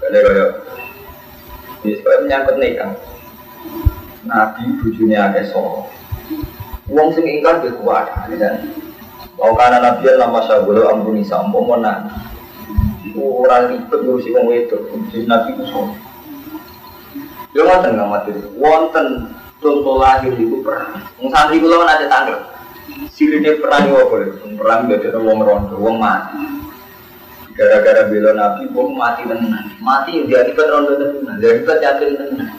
[0.00, 0.46] Kaya,
[1.84, 2.92] ini supaya menyangkut nikah.
[4.28, 5.88] Nabi bujurnya ada soal.
[6.90, 8.54] Uang sing ingkar kekuatan, kan?
[9.40, 12.04] Kau karena nabi lama sabulu ampuni sampo mona.
[13.16, 14.76] Orang ribet ngurusi wong itu,
[15.10, 15.88] jadi nabi itu so.
[17.56, 18.30] Yo ngoten nggak mati.
[18.60, 21.00] Wonten contoh lahir itu perang.
[21.18, 22.38] Wong santri kula kan ada tanggal.
[23.10, 24.30] Sirine perang yo boleh.
[24.54, 26.36] Perang gak ada wong rondo, wong mati.
[27.58, 29.74] Gara-gara bela nabi, wong mati tenan.
[29.82, 32.50] Mati yang diakibat rondo tenan, diakibat yakin tenan.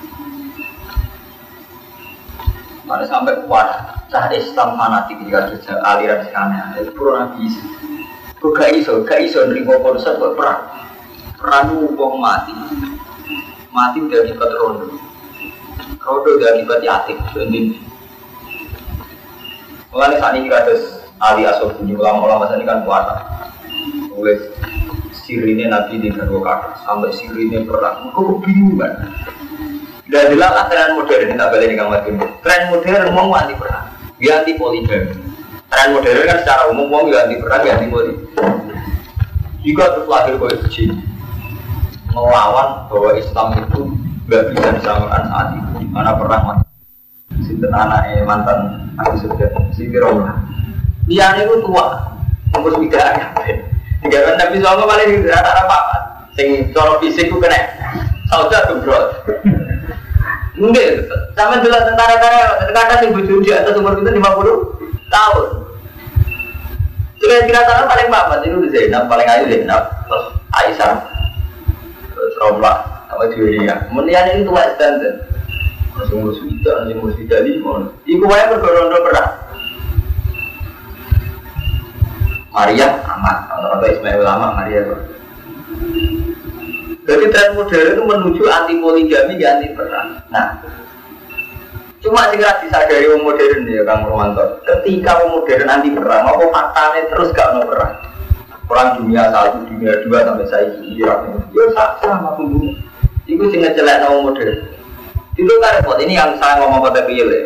[2.85, 3.67] Mana sampai kuat,
[4.11, 7.63] cah Islam fanatik jika ada aliran sekarang itu pura nabi iso.
[8.41, 10.61] Gak iso, gak iso nerima konsep kok perang.
[11.39, 12.53] Perang wong mati,
[13.71, 14.85] mati udah akibat rondo.
[16.01, 17.91] Rondo udah akibat yatim, ini.
[19.91, 23.27] Mulai saat ini kados Ali Asof bunyi ulama-ulama ini kan puasa.
[24.15, 24.39] Mulai
[25.31, 28.11] sirine Nabi di Garwa kata sampai sirine perang.
[28.11, 28.91] Kok kebingungan?
[30.11, 32.27] Dan jelas tren modern tak balik di kamar timur.
[32.43, 33.87] Tren modern mau anti perang,
[34.19, 35.15] dia anti poligami.
[35.71, 38.27] Tren modern kan secara umum mau anti perang, dia anti poligami.
[39.63, 40.51] Jika terus lahir kue
[42.11, 43.81] melawan bahwa Islam itu
[44.27, 46.67] nggak bisa disamakan saat itu, mana perang mati.
[47.47, 48.59] Sinten anaknya mantan
[48.99, 50.43] aku sudah si Firona.
[51.07, 52.19] Dia itu tua,
[52.51, 52.69] ada.
[52.83, 52.99] Tiga
[54.09, 55.79] kan Nabi Sallallahu paling rata-rata apa?
[56.33, 57.59] Sing cara fisik ku kena.
[58.31, 58.99] Sauda tuh bro.
[60.57, 65.47] Mungkin, sama jelas tentara-tentara, tentara sing bojo di atas umur kita 50 tahun.
[67.21, 69.83] Kira-kira sana paling papat itu Zainab, paling ayu Zainab,
[70.53, 71.05] Aisyah,
[72.13, 73.89] terus Romlah, sama Julia.
[73.89, 75.29] Kemudian ini tua standar.
[75.91, 77.93] Masih ngurus wida, masih ngurus wida lima.
[78.07, 79.29] Iku wae bergorondo perang.
[82.51, 84.83] Maria aman, atau Ismail lama Maria.
[87.01, 90.19] Jadi tren modern itu menuju anti poligami, ya anti perang.
[90.29, 90.59] Nah,
[92.03, 94.61] cuma sih disadari orang modern ya Kang Romanto.
[94.67, 97.95] Ketika orang modern anti perang, apa faktanya terus gak mau perang?
[98.67, 102.75] Perang dunia satu, dunia dua sampai saya Irak ya sama pembunuh.
[103.27, 104.57] Itu sih ngejelek orang modern.
[105.39, 105.97] Itu kan repot.
[106.03, 107.41] Ini yang saya ngomong pada ya.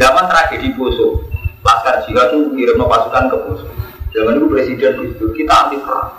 [0.00, 1.20] Zaman tragedi Poso,
[1.60, 3.66] Laskar Jihad itu kirim pasukan ke Poso.
[4.12, 6.12] Zaman itu presiden itu kita anti perang.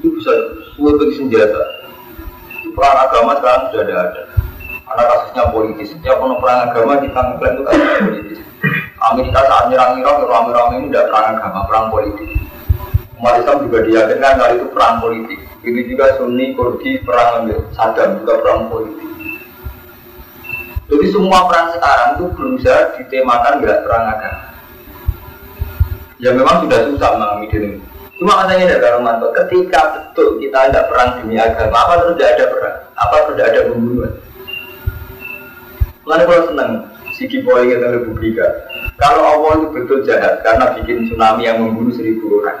[0.00, 0.32] Itu bisa
[0.72, 1.62] suatu bagi senjata.
[2.72, 4.22] Perang agama sekarang sudah ada ada.
[4.84, 5.88] Karena kasusnya politis.
[5.92, 8.38] Setiap penuh perang agama kita mengklaim itu kan politis.
[9.04, 12.28] Amerika saat nyerang Irak, ya rame-rame ini tidak perang agama, perang politik.
[13.20, 15.40] Umat Islam juga diyakinkan kali itu perang politik.
[15.64, 19.08] Ini juga Sunni, Kurdi, perang Saddam juga perang politik.
[20.84, 24.53] Jadi semua perang sekarang itu berusaha ditemakan nggak perang agama.
[26.24, 27.76] Ya memang sudah susah memahami diri.
[28.16, 32.44] Cuma katanya ada Romanto, ketika betul kita tidak perang demi agama, apa terus tidak ada
[32.48, 32.76] perang?
[32.96, 34.12] Apa tidak ada pembunuhan?
[36.08, 36.70] Lalu kalau senang,
[37.12, 38.46] Siki Boy kita Republika.
[38.96, 42.56] Kalau Allah itu betul jahat karena bikin tsunami yang membunuh seribu orang.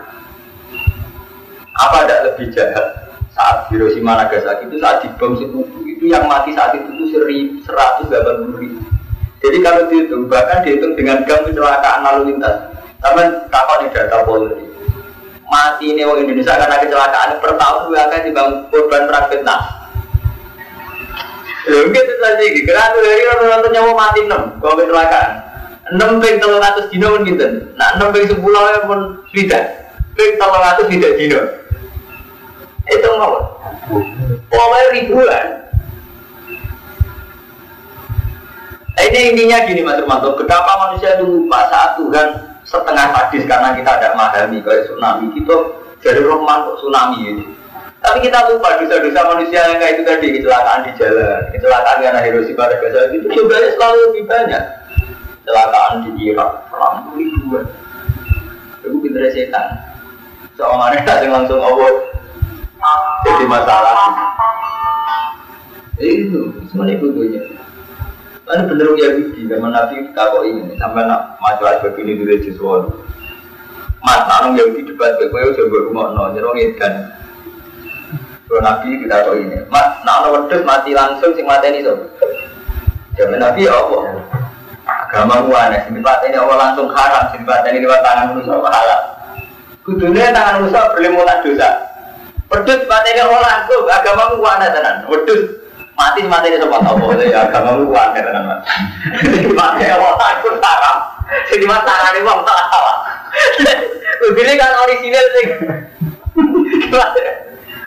[1.72, 2.86] Apa tidak lebih jahat
[3.32, 7.04] saat Hiroshima Nagasaki itu saat dibom sekutu itu yang mati saat itu itu
[7.64, 8.80] seratus delapan puluh ribu.
[9.40, 12.73] Jadi kalau dihitung bahkan dihitung dengan gam kecelakaan lalu lintas.
[13.04, 13.20] Tapi
[13.52, 14.64] kapan di data Polri
[15.44, 19.60] mati ini orang Indonesia karena kecelakaan per tahun gue akan dibangun korban perang Vietnam.
[21.64, 25.30] Ya gitu saja, karena tuh dari orang nyawa mati enam, kalau kecelakaan.
[25.96, 27.44] Enam ping telur ratus dino pun gitu.
[27.76, 29.92] Nah enam ping sepuluh pun tidak.
[30.16, 31.40] Ping telur ratus tidak dino.
[32.88, 33.36] Itu mau.
[34.48, 35.46] Pokoknya ribuan.
[38.94, 43.90] Ini intinya gini Mas Romanto, betapa manusia itu lupa saat Tuhan setengah sadis karena kita
[43.94, 45.56] ada memahami kayak tsunami itu
[46.02, 47.44] dari Rahman kok tsunami ini.
[48.04, 52.68] Tapi kita lupa dosa-dosa manusia yang kayak itu tadi kecelakaan di jalan, kecelakaan karena Hiroshima
[52.68, 54.62] dan Nagasaki itu juga selalu lebih banyak.
[55.40, 57.64] Kecelakaan di Irak, perang ribuan.
[58.84, 59.66] Itu pinter setan.
[60.60, 61.90] Soalnya ada langsung Allah
[63.24, 63.96] jadi masalah.
[65.96, 67.63] Itu semuanya butuhnya.
[68.44, 72.84] Lalu bener ya Yahudi, zaman Nabi kok ini, sampai nak aja begini di suara.
[74.04, 77.08] Mas, orang Yahudi debat, gue udah gue rumah no, nyerong edan.
[78.44, 82.04] Kalau Nabi kita ini, mas, nak orang mati langsung, sing mati ini sob.
[83.16, 84.20] Zaman Nabi ya Allah.
[84.84, 88.60] Agama gua aneh, sing mati ini Allah langsung haram, sing mati ini lewat tangan manusia
[88.60, 89.00] halal.
[89.80, 91.70] Kudunya tangan manusia berlimutan dosa.
[92.52, 94.96] Wedus mati Allah langsung, agama gua aneh tenan.
[95.08, 95.63] Wedus
[95.94, 98.58] mati mati ini sobat apa ya agama lu kuat ya teman
[99.54, 100.96] mati ya mau takut haram
[101.50, 102.96] jadi masalah ini bang salah salah
[104.22, 105.46] begini kan orisinil sih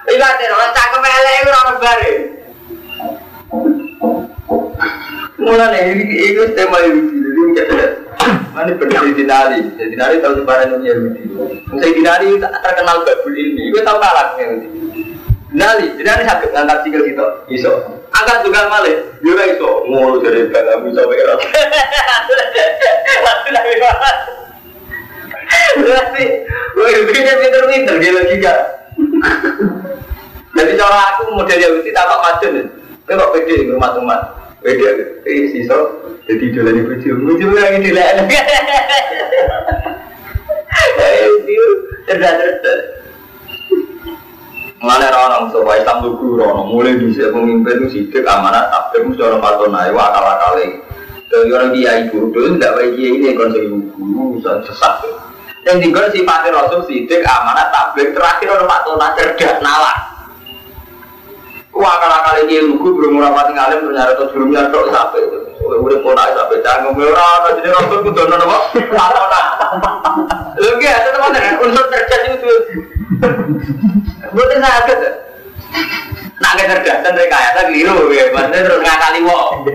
[0.07, 2.13] Ibadah, orang cakep elek itu orang bare.
[5.35, 7.67] Mulai ini, itu tema Yahudi, jadi enggak
[8.55, 11.21] Mana benar di dinari, di dinari tahu sebaran Yahudi.
[11.75, 14.67] Saya dinari terkenal babul ini, itu tahu kalah Yahudi.
[15.51, 17.73] Dinari, dinari sakit ngangkat sikil gitu, iso.
[18.17, 20.97] Angkat juga malah, dia kan iso ngono dari dalam nabi
[25.77, 26.25] Berarti,
[26.73, 28.53] wah itu pinter-pinter dia.
[30.57, 32.49] Jadi cara aku model Yahudi tak macam.
[32.49, 34.19] Ini kok pede di rumah teman.
[34.65, 36.01] Pede, ini sih so.
[36.27, 38.27] Jadi dolani bojo, bojo lagi dilek.
[41.47, 41.67] Itu
[42.03, 42.79] cerdas-cerdas.
[44.77, 49.41] Mana orang so Islam tuh guru mulai bisa pemimpin itu sidik amanat tapi mesti orang
[49.41, 50.53] patona itu akal akal
[51.27, 55.01] Dan orang dia ibu dulu tidak baik dia ini kon jadi guru sesat.
[55.65, 59.97] Yang tinggal si Fatih Rasul sidik amanat tablik terakhir orang patona cerdas nalar.
[61.73, 65.39] Wah kalau kali ini lugu belum rapati ngalim ternyata tuh belum nyadok sampai itu.
[65.67, 67.43] Oleh udah pun aja sampai canggung merah.
[67.59, 68.57] Jadi rasul kudu nono apa?
[68.87, 69.41] Patona.
[70.55, 72.47] Lagi ada teman unsur cerdas itu.
[74.31, 74.99] Bukan sakit.
[76.37, 79.67] Nak kecerdasan rekayasa keliru ya, maksudnya terus ngakali wong.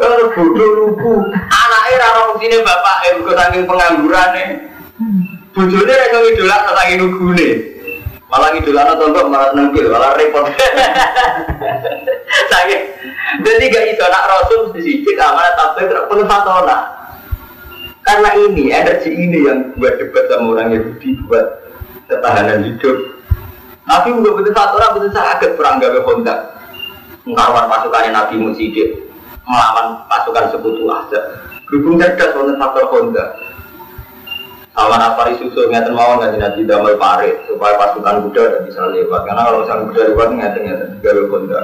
[0.00, 4.48] Kalau bodoh lugu, anaknya rara fungsinya bapak, eh saking pengangguran nih.
[5.52, 7.52] Bujurnya rasa ngidolak, saking lugu nih.
[8.30, 10.46] Malah ngidolak tonton malah nengkil, malah repot.
[12.50, 12.82] Saking,
[13.42, 16.78] jadi gak iso nak rasul sijik amanah tapi terpenuh fatona.
[18.06, 21.46] Karena ini, energi ini yang buat debat sama orang Yahudi buat
[22.06, 22.96] ketahanan hidup.
[23.90, 26.34] Nabi juga betul satu orang betul sangat perang gawe Honda.
[27.26, 29.10] Mengawal pasukan Nabi Musidik
[29.42, 31.50] melawan pasukan sekutu Azab.
[31.66, 33.34] Berhubung cerdas wonten faktor Honda.
[34.80, 39.28] Awan Afari susu ngeten mawon kan nanti damai parit supaya pasukan kuda tidak bisa lewat.
[39.28, 41.60] Karena kalau misalnya kuda lewat ngeten ngeten gawe Honda.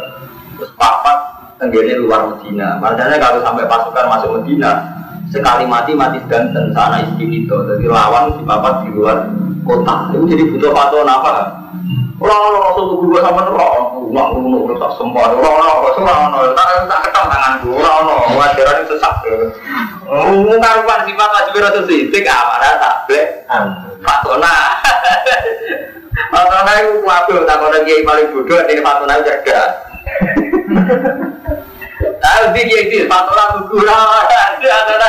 [0.61, 1.19] Terus papat
[1.57, 2.77] tenggene luar Medina.
[2.77, 4.71] Makanya kalau sampai pasukan masuk Medina,
[5.33, 7.57] sekali mati mati sedanten sana istri itu.
[7.57, 9.17] Jadi lawan di papat di luar
[9.67, 9.95] kota.
[10.15, 11.31] Itu jadi butuh patuan apa?
[12.17, 15.29] Orang-orang rasul tuh gue sama nerok, rumah rumah udah tak sempat.
[15.37, 17.77] Orang-orang rasul orang-orang tak tak ketang tangan gue.
[17.77, 19.15] Orang-orang wajaran itu sesak.
[20.09, 23.27] Umum karuan sifat wajib rasul sidik amanah tablet.
[24.01, 24.55] Fatona.
[26.33, 29.71] Fatona itu wabil tak ada kiai paling bodoh ini Fatona cerdas.
[32.25, 35.09] Tapi kiai itu Fatona kurang ada ada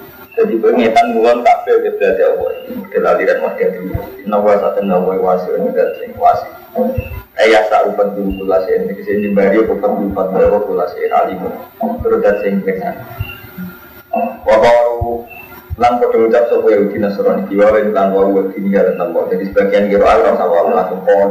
[0.31, 2.51] jadi pengetan bulan kabel ke berarti Allah.
[2.71, 3.95] Model aliran wahya dulu.
[4.23, 6.47] Nawa satu nawa wasi dan sing wasi.
[7.35, 8.87] Ayah sarupan dulu kula sen.
[8.87, 11.51] Ke sini bari bukan empat baru kula sen alimu.
[11.99, 12.95] Terus dan sing pengen.
[14.47, 15.27] Wabaru
[15.79, 19.87] lan podo ucap sopo ya uji nasrani diwawin lan wawu dini ya dan Jadi sebagian
[19.87, 21.29] kira Allah sama Allah langsung pol.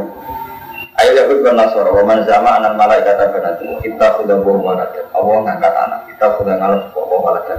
[1.01, 3.17] Ayo ya bukan nasor, waman sama anak malaikat
[3.57, 5.07] itu kita sudah bawa malaikat.
[5.17, 7.57] Allah ngangkat anak, kita sudah ngalah bawa malaikat.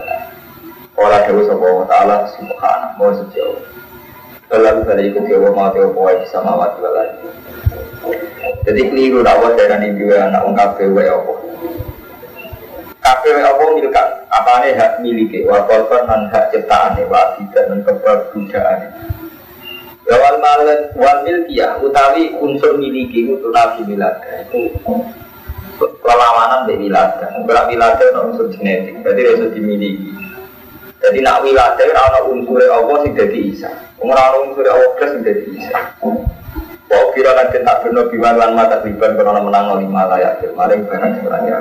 [0.92, 3.58] Ora dewa sapa wa ta'ala subhanahu wa sejauh
[4.52, 7.28] Dalam dari ikut dewa mau dewa pawai bisa mawat dua lagi.
[8.68, 11.34] Jadi keliru dakwah dari ini juga anak ungkap dewa apa?
[13.02, 13.64] Kabeh apa
[14.32, 18.78] apa nih hak miliki, wa korban dan hak ciptaan wa abidan dan keberbudaan
[20.02, 24.74] Ya wal malet wal milkiyah utawi unsur miliki itu nabi milada itu
[25.78, 27.38] perlawanan dari milada.
[27.46, 30.10] Berak milada itu unsur genetik, berarti harus dimiliki.
[31.02, 33.66] Jadi nak wilayah ora unsur Allah sing dadi Isa.
[33.98, 35.78] Ora ana unsur Allah plus sing dadi Isa.
[36.86, 41.10] Wa kira lan tak beno biwan lan mata riban karena menang lima layak maring barang
[41.18, 41.58] sing ora ya.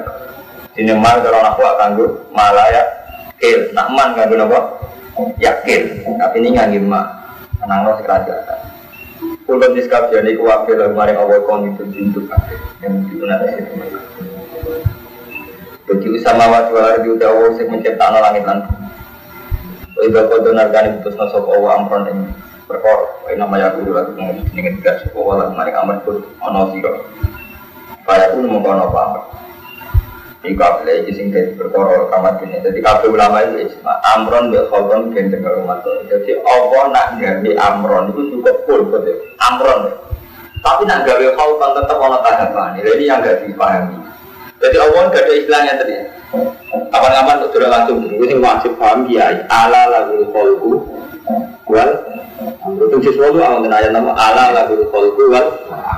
[0.78, 2.86] Dene mal karena aku kanggo malaya
[3.42, 4.60] kil, nak man kanggo napa?
[5.42, 7.02] Yakin, tapi ini ngangge ma.
[7.66, 8.60] Menang sing kerajaan.
[9.50, 12.30] Kulon diskabian iku wakil maring Allah kon itu jintuk
[12.80, 13.74] yang digunakan itu.
[15.92, 19.01] Jadi usama wa tuwa ardi utawa sing menciptakan langit lan bumi.
[20.02, 22.26] Iba kau dengar kan putus nasab Allah amron ini
[22.66, 23.22] perkor.
[23.30, 27.06] Ini nama ya guru lagi menguji dengan tiga suku Allah mereka amat pun ono siro.
[28.02, 29.22] Saya pun mau kono apa.
[30.42, 32.66] Ini kabel itu sing dari perkor kamat ini.
[32.66, 38.10] Jadi kabel ulama itu isma amron bil kholton gendeng rumah Jadi Allah nak gawe amron
[38.10, 39.22] itu cukup full betul.
[39.38, 39.94] Amron.
[40.66, 42.82] Tapi nak gawe kholton tetap ono tahapan.
[42.82, 44.11] Ini yang gak dipahami.
[44.62, 45.94] Jadi Allah gak ada istilahnya tadi.
[46.94, 49.42] Kapan-kapan untuk sudah langsung dulu ini wajib paham kiai.
[49.50, 50.86] Ala lagu kolku
[51.68, 51.92] wal
[52.62, 52.86] amru.
[52.88, 55.50] Itu sesuatu yang ayat nama ala lagu kolku wal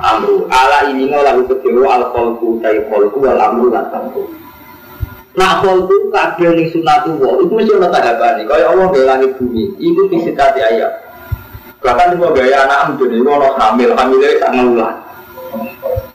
[0.01, 0.47] amru.
[0.47, 4.31] Ala ini nggak lagu kecil al kolku tay kolku wal amru lan tamru.
[5.33, 8.45] Nah, itu kabeh ning sunatullah itu mesti ana tahapan.
[8.45, 10.93] Kaya Allah gawe langit bumi, itu disitati ayat.
[11.81, 14.97] Bahkan mau gaya anak ambil ini mau hamil, hamilnya sangat ngulang.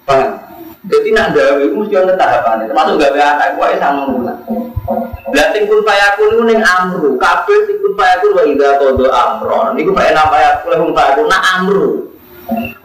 [0.07, 0.48] Paham?
[0.89, 2.65] Jadi nak gawe itu mesti ada tahapan.
[2.65, 4.41] Termasuk gawe anak, gue sangat ngulang.
[5.37, 7.21] Dan tingkul payakun itu neng amru.
[7.21, 9.77] Kabeh tingkul payakun wa kodo amron.
[9.77, 11.27] Iku pakai nama payakun, lehung payakun.
[11.29, 11.89] Nak amru.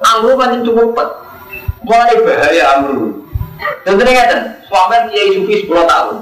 [0.04, 1.10] Amru pancen cukup pet.
[1.88, 3.24] Mulai bahaya amru.
[3.88, 6.18] Contohnya ngeten, suami kiai sufi 10 tahun.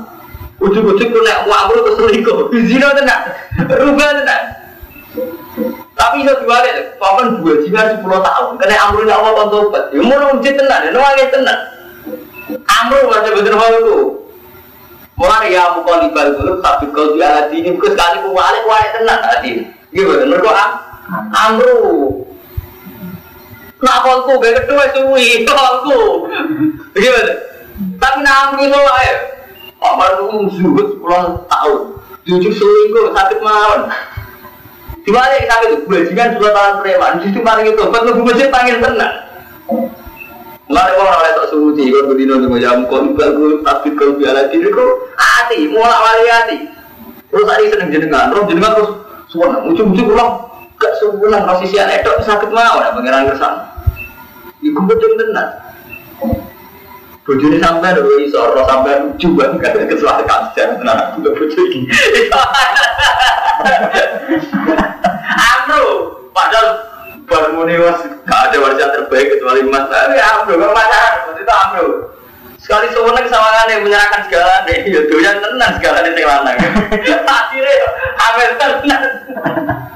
[0.62, 2.40] Ujung-ujung tuh nek amru ke selingkuh.
[2.70, 2.94] Zina.
[3.66, 4.44] Rubah tenan.
[5.92, 9.94] Tapi itu dibalik, paman dua jiwa sepuluh tahun, karena amru ya Allah tobat.
[9.94, 11.60] Ya mau ujit tenan, ya nangis tenan.
[12.60, 14.00] Amru betul hal itu.
[15.20, 18.90] Mulai ya aku kali dulu, tapi kau di hati ini, kau sekali ku balik, balik
[18.98, 19.70] tenan hati.
[19.94, 20.26] Gimana?
[20.26, 20.66] Mereka
[21.30, 21.78] amru.
[23.86, 26.26] Nak kolku, gak kedua suwi, kolku.
[26.98, 27.34] Gimana?
[28.02, 29.16] Tapi nak amru itu lah ya.
[29.78, 31.82] Paman lu zuhud sepuluh tahun.
[32.26, 33.94] Jujur selingkuh, sakit mawon.
[35.02, 39.16] Dibalik sampai itu bajingan dua tahun preman, justru paling itu, buat nunggu panggil tenang.
[40.72, 44.72] Mulai orang oleh tak suci, kalau berdino sama jam kon, bagus, tapi kalau biara diri
[44.72, 46.58] kok hati, mulai wali hati.
[47.28, 48.92] Terus tadi seneng jenengan, roh jenengan terus
[49.28, 50.48] suara, ujung-ujung pulang,
[50.80, 53.54] gak sebulan, roh sisi anak itu sakit mau, ada pangeran kesan.
[54.64, 55.60] Iku betul tenang.
[57.28, 61.88] Bojone sampai lho iso ora sampai lucu banget kesuara kajian tenan aku bojo iki.
[65.36, 65.84] Amro,
[66.36, 66.91] padahal
[67.42, 67.98] baru muni was
[68.30, 69.90] gak ada wajah terbaik kecuali Mas.
[69.90, 71.86] Tapi Amro kok pacaran itu Amro.
[72.62, 76.58] Sekali sewenang sama yang menyerahkan segala deh, ya doyan tenan segala nih sing lanang.
[77.42, 77.90] Akhirnya
[78.22, 79.02] amel tenan.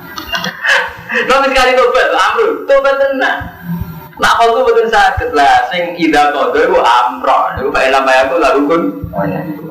[1.30, 3.38] Tapi sekali tobat, Amro, tobat tenan.
[4.16, 8.36] Nah kalau itu betul sakit lah, sing ida kodo itu amro, itu kayak nama aku
[8.40, 8.84] lalu kun.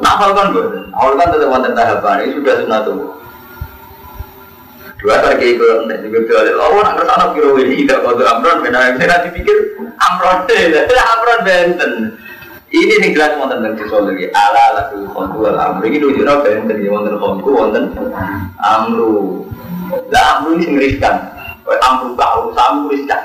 [0.05, 3.24] Nah kalau kan gue, awal kan tetap wonten tahapan ini sudah sunat tuh.
[5.05, 8.65] Dua kali itu nanti juga tuh, oh nak ke sana kira ini ida kodo amron,
[8.65, 10.81] benar saya nanti pikir amron deh,
[11.13, 11.93] amron benten.
[12.73, 16.41] Ini nih jelas wonten tentang sesuatu lagi, ala laku kontu ala amru ini dulu juga
[16.41, 17.85] benten ya wonten kontu wonten
[18.65, 19.45] amru.
[20.09, 21.37] Lah amru ini singriskan,
[21.69, 23.21] amru kau, amru riskan.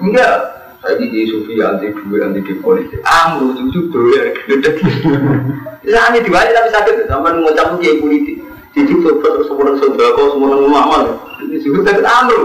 [0.00, 0.64] Enggak.
[0.82, 3.04] Saya di sufi anti duit anti di politik.
[3.06, 4.70] Amru tujuh dolar gede.
[5.86, 6.94] Ya ini diwajib tapi sakit.
[7.06, 8.42] Sampai ngucap kiai politik.
[8.72, 11.02] Jadi coba terus semua saudara kau semua ngamal.
[11.44, 12.42] Ini juga sakit amru.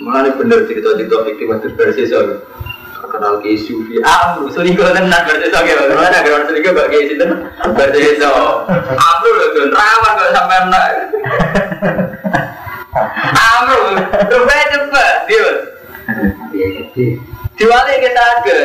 [0.00, 2.40] Mana bener cerita-cerita fiktif itu versi soal
[3.08, 4.00] kenal ke sufi.
[4.00, 7.24] Amru selingkuh tenan berarti so kayak mana kalau selingkuh gak kayak situ
[7.76, 8.32] berarti so
[8.88, 10.88] amru loh tuh rawan kalau sampai enak.
[13.36, 13.80] Amru,
[14.26, 15.48] rupanya cepet, dia.
[17.58, 18.58] Diwali kita ke,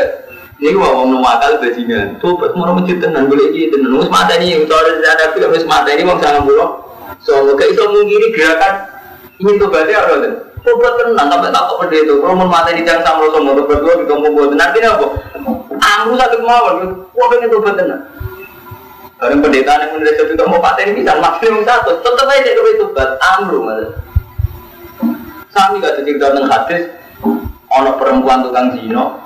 [0.64, 2.24] ini gua mau numakal bajingan.
[2.24, 4.00] Tobat mau masjid tenan boleh gitu tenan.
[4.00, 6.72] Mus mata ini, soalnya ada film mata ini sangat buruk.
[7.20, 8.74] So, kayak iso mungkiri gerakan
[9.44, 10.34] ini tobatnya apa tuh?
[10.64, 12.14] Tobat tenan sampai tak kok pede itu.
[12.24, 15.08] Kalau mau mata ini jangan sama sama tobat dua di kampung buat nanti apa?
[15.84, 16.76] Amru satu kemauan,
[17.12, 18.00] gua pengen tobat tenan.
[19.20, 23.68] Barang pendeta yang menulis itu mau paten bisa maksimum satu, tetap aja itu tobat amru
[23.68, 23.92] malah.
[25.52, 26.88] Sami gak cerita tentang hadis,
[27.70, 29.22] ono perempuan tukang zino,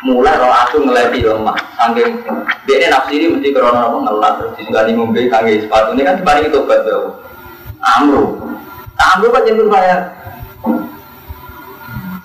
[0.00, 2.24] mulai roh aku ngeleti lemah, saking
[2.64, 6.18] dia ini nafsi ini mesti karena apa ngelat terus disegani ngombe kangge sepatu ini kan
[6.18, 7.20] dibanding itu bau.
[7.82, 8.22] Amru,
[8.96, 9.96] amru kan jentur saya.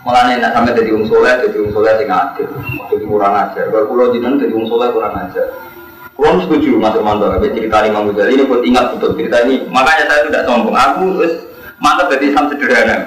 [0.07, 2.47] Mulanya nak sampai jadi um jadi um soleh sing adil,
[2.87, 3.65] jadi kurang ajar.
[3.67, 5.47] Kalau pulau jinan jadi um kurang ajar.
[6.17, 9.69] Kurang setuju masuk mantap, tapi cerita Imam Ghazali ini buat ingat betul cerita ini.
[9.69, 10.73] Makanya saya tidak sombong.
[10.73, 11.33] Aku terus
[11.77, 12.97] mantap jadi Islam sederhana.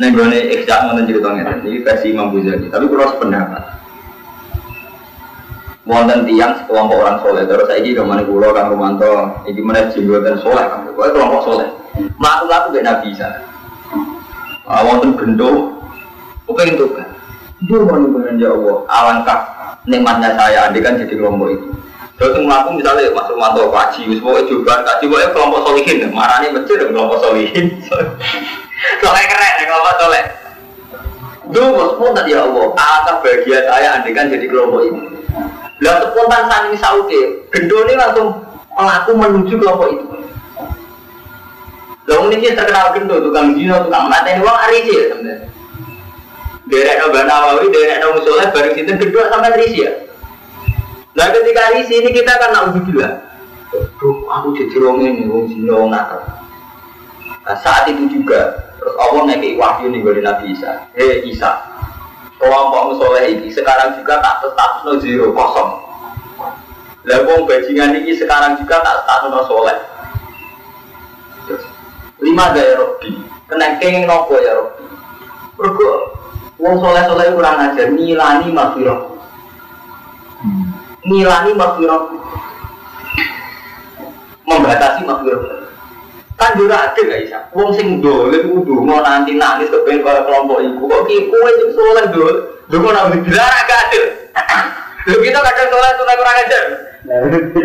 [0.00, 3.84] Neng gue nih eksak mau ceritanya ini versi Imam Ghazali, tapi kurang sependapat.
[5.84, 9.92] Wonten tiang sekelompok orang soleh, terus saya ini ke mana pulau kang Romanto, ini mana
[9.92, 11.68] dan soleh, pokoknya kelompok soleh.
[12.16, 13.28] Melaku laku gak nabi bisa.
[14.64, 15.76] Ah, wonten gendo,
[16.48, 17.08] pengen tuh kan.
[17.60, 19.40] Dia mau nih ya Allah, alangkah
[19.84, 21.68] nikmatnya saya adik kan jadi kelompok itu.
[22.16, 27.20] Terus melaku misalnya Mas Romanto kaji, pokoknya juga kaji, pokoknya kelompok solihin, marahnya masjid kelompok
[27.20, 27.68] solihin.
[29.00, 30.24] Soleh keren ya kelompok soleh.
[31.50, 35.00] Dulu spontan ya Allah, alangkah bahagia saya andai kan jadi kelompok ini.
[35.82, 37.20] Lah spontan saat ini sauke,
[37.50, 38.28] gendo ini langsung
[38.72, 40.06] melaku menuju kelompok itu.
[42.08, 45.48] Lalu ini terkenal gendo, tukang zino, tukang mata ini uang arisi ya sebenarnya.
[46.70, 49.92] Derek no Banawawi, derek no Musoleh, bareng situ kedua sampai risi ya.
[51.18, 53.26] Nah ketika risi ini kita kan naudzubillah.
[53.70, 56.22] Duh, aku jadi wong ini, zino, wong nakal.
[57.46, 60.88] Nah, saat itu juga terus Allah naik wahyu nih dari Nabi Isa.
[60.96, 61.60] Hei Isa,
[62.40, 65.70] kelompok musoleh ini sekarang juga tak status no zero kosong.
[67.04, 69.78] Lah wong bajingan ini sekarang juga tak status no soleh.
[72.24, 74.84] Lima gaya Robi, kena kenging nopo ya Robi.
[75.60, 76.16] Mergo
[76.56, 79.20] wong soleh soleh kurang ajar nilani mafiroh.
[81.04, 82.16] Nilani mafiroh.
[84.48, 85.59] Membatasi mafiroh.
[86.40, 87.38] Kan juga ada gak bisa.
[87.52, 90.88] Wong sing dolen kudu mau nanti nangis kepengen kalau kelompok iku.
[90.88, 92.36] Kok kowe sing soleh dol.
[92.72, 94.04] Lho kok nak dilarang gak adil.
[95.12, 96.64] Lho kita kadang soleh soleh kurang ajar.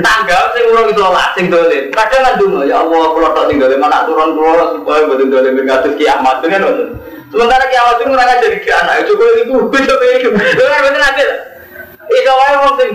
[0.03, 1.87] Tanggal sing urung sholat sing dolen.
[1.95, 5.55] Kadang kan dungo ya Allah kula tok sing dolen anak turun kula supaya boten dolen
[5.55, 6.87] ben kados kiamat kan ngoten.
[7.31, 9.55] Sementara kiamat itu kurang ajar iki anak cukup itu
[9.87, 10.29] coba itu.
[10.35, 11.29] Lho kan boten adil.
[12.11, 12.89] Wae wong sing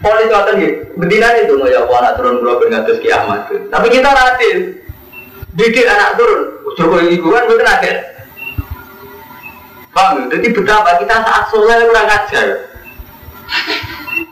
[0.00, 0.72] Polis ngoten nggih.
[0.96, 2.72] Bedina itu ya Allah anak turun kula ben
[3.04, 3.40] kiamat.
[3.52, 4.58] Tapi kita radil
[5.56, 6.40] didik anak turun.
[6.78, 7.96] Joko ibu kan bukan ada ya?
[10.30, 12.46] jadi betapa kita saat soleh kurang ajar.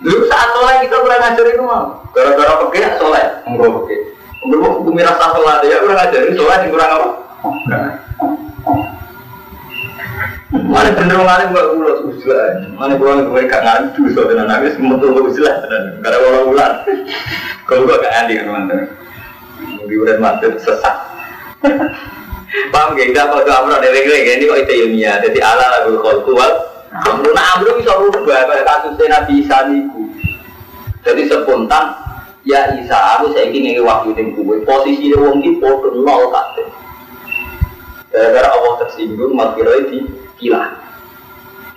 [0.00, 3.98] Dulu saat soleh kita kurang ajar itu mau gara-gara pakai soleh enggak pakai
[4.46, 7.08] enggak bumi rasa soleh ya kurang ini soleh yang kurang apa
[10.48, 15.12] Mana bener mana gak pulau susah, mana pulau gue gak ngadu so dengan nangis metu
[15.12, 15.60] gue susah,
[16.00, 16.72] karena orang bulan,
[17.68, 18.88] kalau gue gak andi kan mantan,
[19.76, 20.96] mungkin udah mantan sesat,
[22.72, 23.12] Paham gak?
[23.12, 25.20] Kita kalau amro dari ini kok itu ilmiah.
[25.20, 26.52] Jadi ala lagu kholku wal
[27.04, 27.30] amro.
[27.36, 30.08] Nah amro bisa rubah pada kasusnya Nabi Isa niku.
[31.04, 31.92] Jadi spontan
[32.48, 36.64] ya Isa aku saya ingin waktu ini gue posisi wong iki podo nol kate.
[38.08, 40.00] Gara-gara Allah tersinggung makiro di
[40.38, 40.64] kila.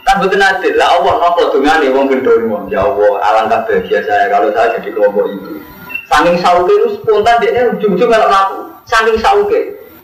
[0.02, 4.50] Kan betul adil lah Allah nopo dengan wong gendong Ya Allah alangkah bahagia saya kalau
[4.50, 5.62] saya jadi kelompok itu.
[6.10, 8.58] Saking sauke itu spontan dia ujung-ujung kalau ngaku.
[8.90, 9.60] Saking sauke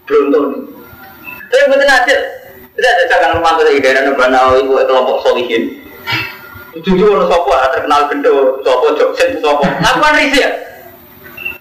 [0.05, 0.61] beruntung nih.
[1.49, 2.19] Tapi betul adil.
[2.77, 5.81] Tidak ada jangan rumah tuh di daerah Nubana ibu kelompok solihin.
[6.77, 9.65] Jujur orang sopo terkenal gendo, sopo joksen, sopo.
[9.65, 10.49] Aku kan risih ya.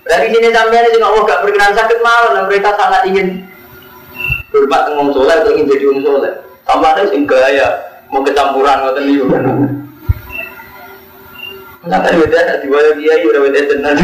[0.07, 3.42] Dari sini sampai ini Allah gak berkenan sakit malu dan mereka sangat ingin
[4.55, 6.32] hormat dengan soleh atau ingin jadi soleh.
[6.66, 7.78] Tambah ada sing gaya
[8.10, 9.26] mau kecampuran ngoten niku.
[11.86, 13.94] Nah, tadi beda ada di bawah dia, udah beda tenang.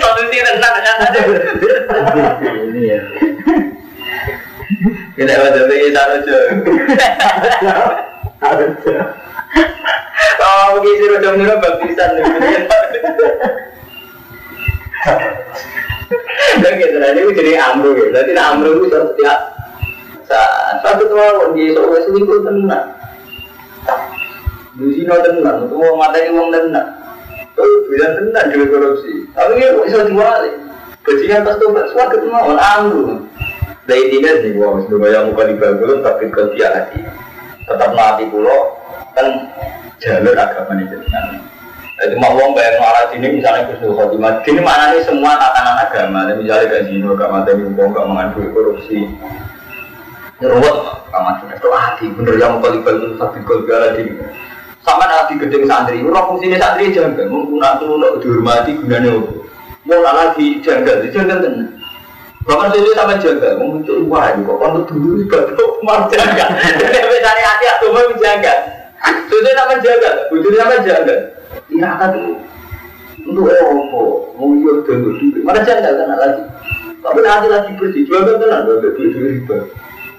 [0.00, 1.20] Solusi tenang kan ada.
[2.40, 3.00] Ini ya.
[5.12, 6.36] Kita ada lagi sarojo.
[8.40, 8.94] Sarojo.
[10.40, 12.10] Oh, begitu rojo murah baptisan.
[16.64, 17.92] Dan gitu, ini jadi amru.
[17.92, 19.49] Berarti amru itu setiap
[20.78, 22.86] satu tahun di soal selingkuh tenang.
[24.78, 26.88] Di sini tenang, itu mau materi uang tenang.
[27.58, 29.28] Oh, bilang tenang juga korupsi.
[29.36, 30.50] Tapi dia kok bisa diwali.
[31.00, 33.04] Bajingan pas tobat suatu ketemu amru.
[33.88, 37.00] Dari intinya sih, wah, sudah yang muka di belum tapi kerja lagi.
[37.66, 38.78] Tetap mati pulau
[39.16, 39.26] kan
[39.98, 41.42] jalur agama ini jenengan.
[42.00, 46.32] Jadi mau uang bayar malah sini misalnya Gus Khotimah, ini mana nih semua tatanan agama,
[46.32, 49.04] misalnya zino, gak mati uang, gak mengandung korupsi,
[50.40, 50.76] Ngeruwet,
[51.12, 54.08] gak mati itu hati, bener yang mau kali balik tapi gol gala di
[54.80, 59.32] sama nanti gedeng santri, orang fungsinya santri jangan, menggunakan tuh dihormati gunanya apa?
[59.84, 61.76] Mau lagi janggal, janggal tenang.
[62.48, 66.56] Bahkan sesuai sama jaga, muncul wah kok kalau dulu batuk mau jaga.
[66.56, 68.54] Jadi cari hati atau mau jaga.
[69.28, 71.16] Sesuai sama jaga, bujur sama jaga.
[71.68, 72.16] Iya kan
[73.28, 74.00] untuk apa?
[74.40, 75.38] Mau iya dulu dulu.
[75.44, 76.42] Mana jaga kan lagi.
[77.00, 79.58] Tapi nanti lagi bersih, jual kan jual beli beli riba.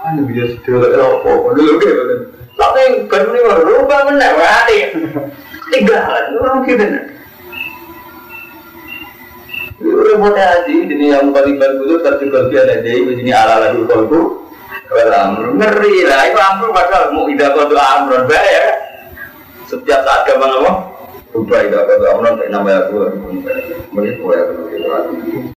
[0.02, 1.30] Ah, bisa sudah apa?
[1.54, 2.04] Dulu gitu.
[2.58, 4.78] Tapi baru ini baru rubah menang, hati.
[5.70, 6.86] Tinggalan, orang gitu.
[9.82, 13.86] repot aja ini yang kaliban dulu tapi kalau dia ada di sini ala ala dulu
[14.92, 16.30] kalau ngeri lah.
[16.30, 18.66] Itu amru padahal mau tidak kau amron bayar
[19.66, 20.72] setiap saat gampang apa
[21.32, 22.98] ubah tidak kau amron nama aku
[23.96, 24.44] melihat saya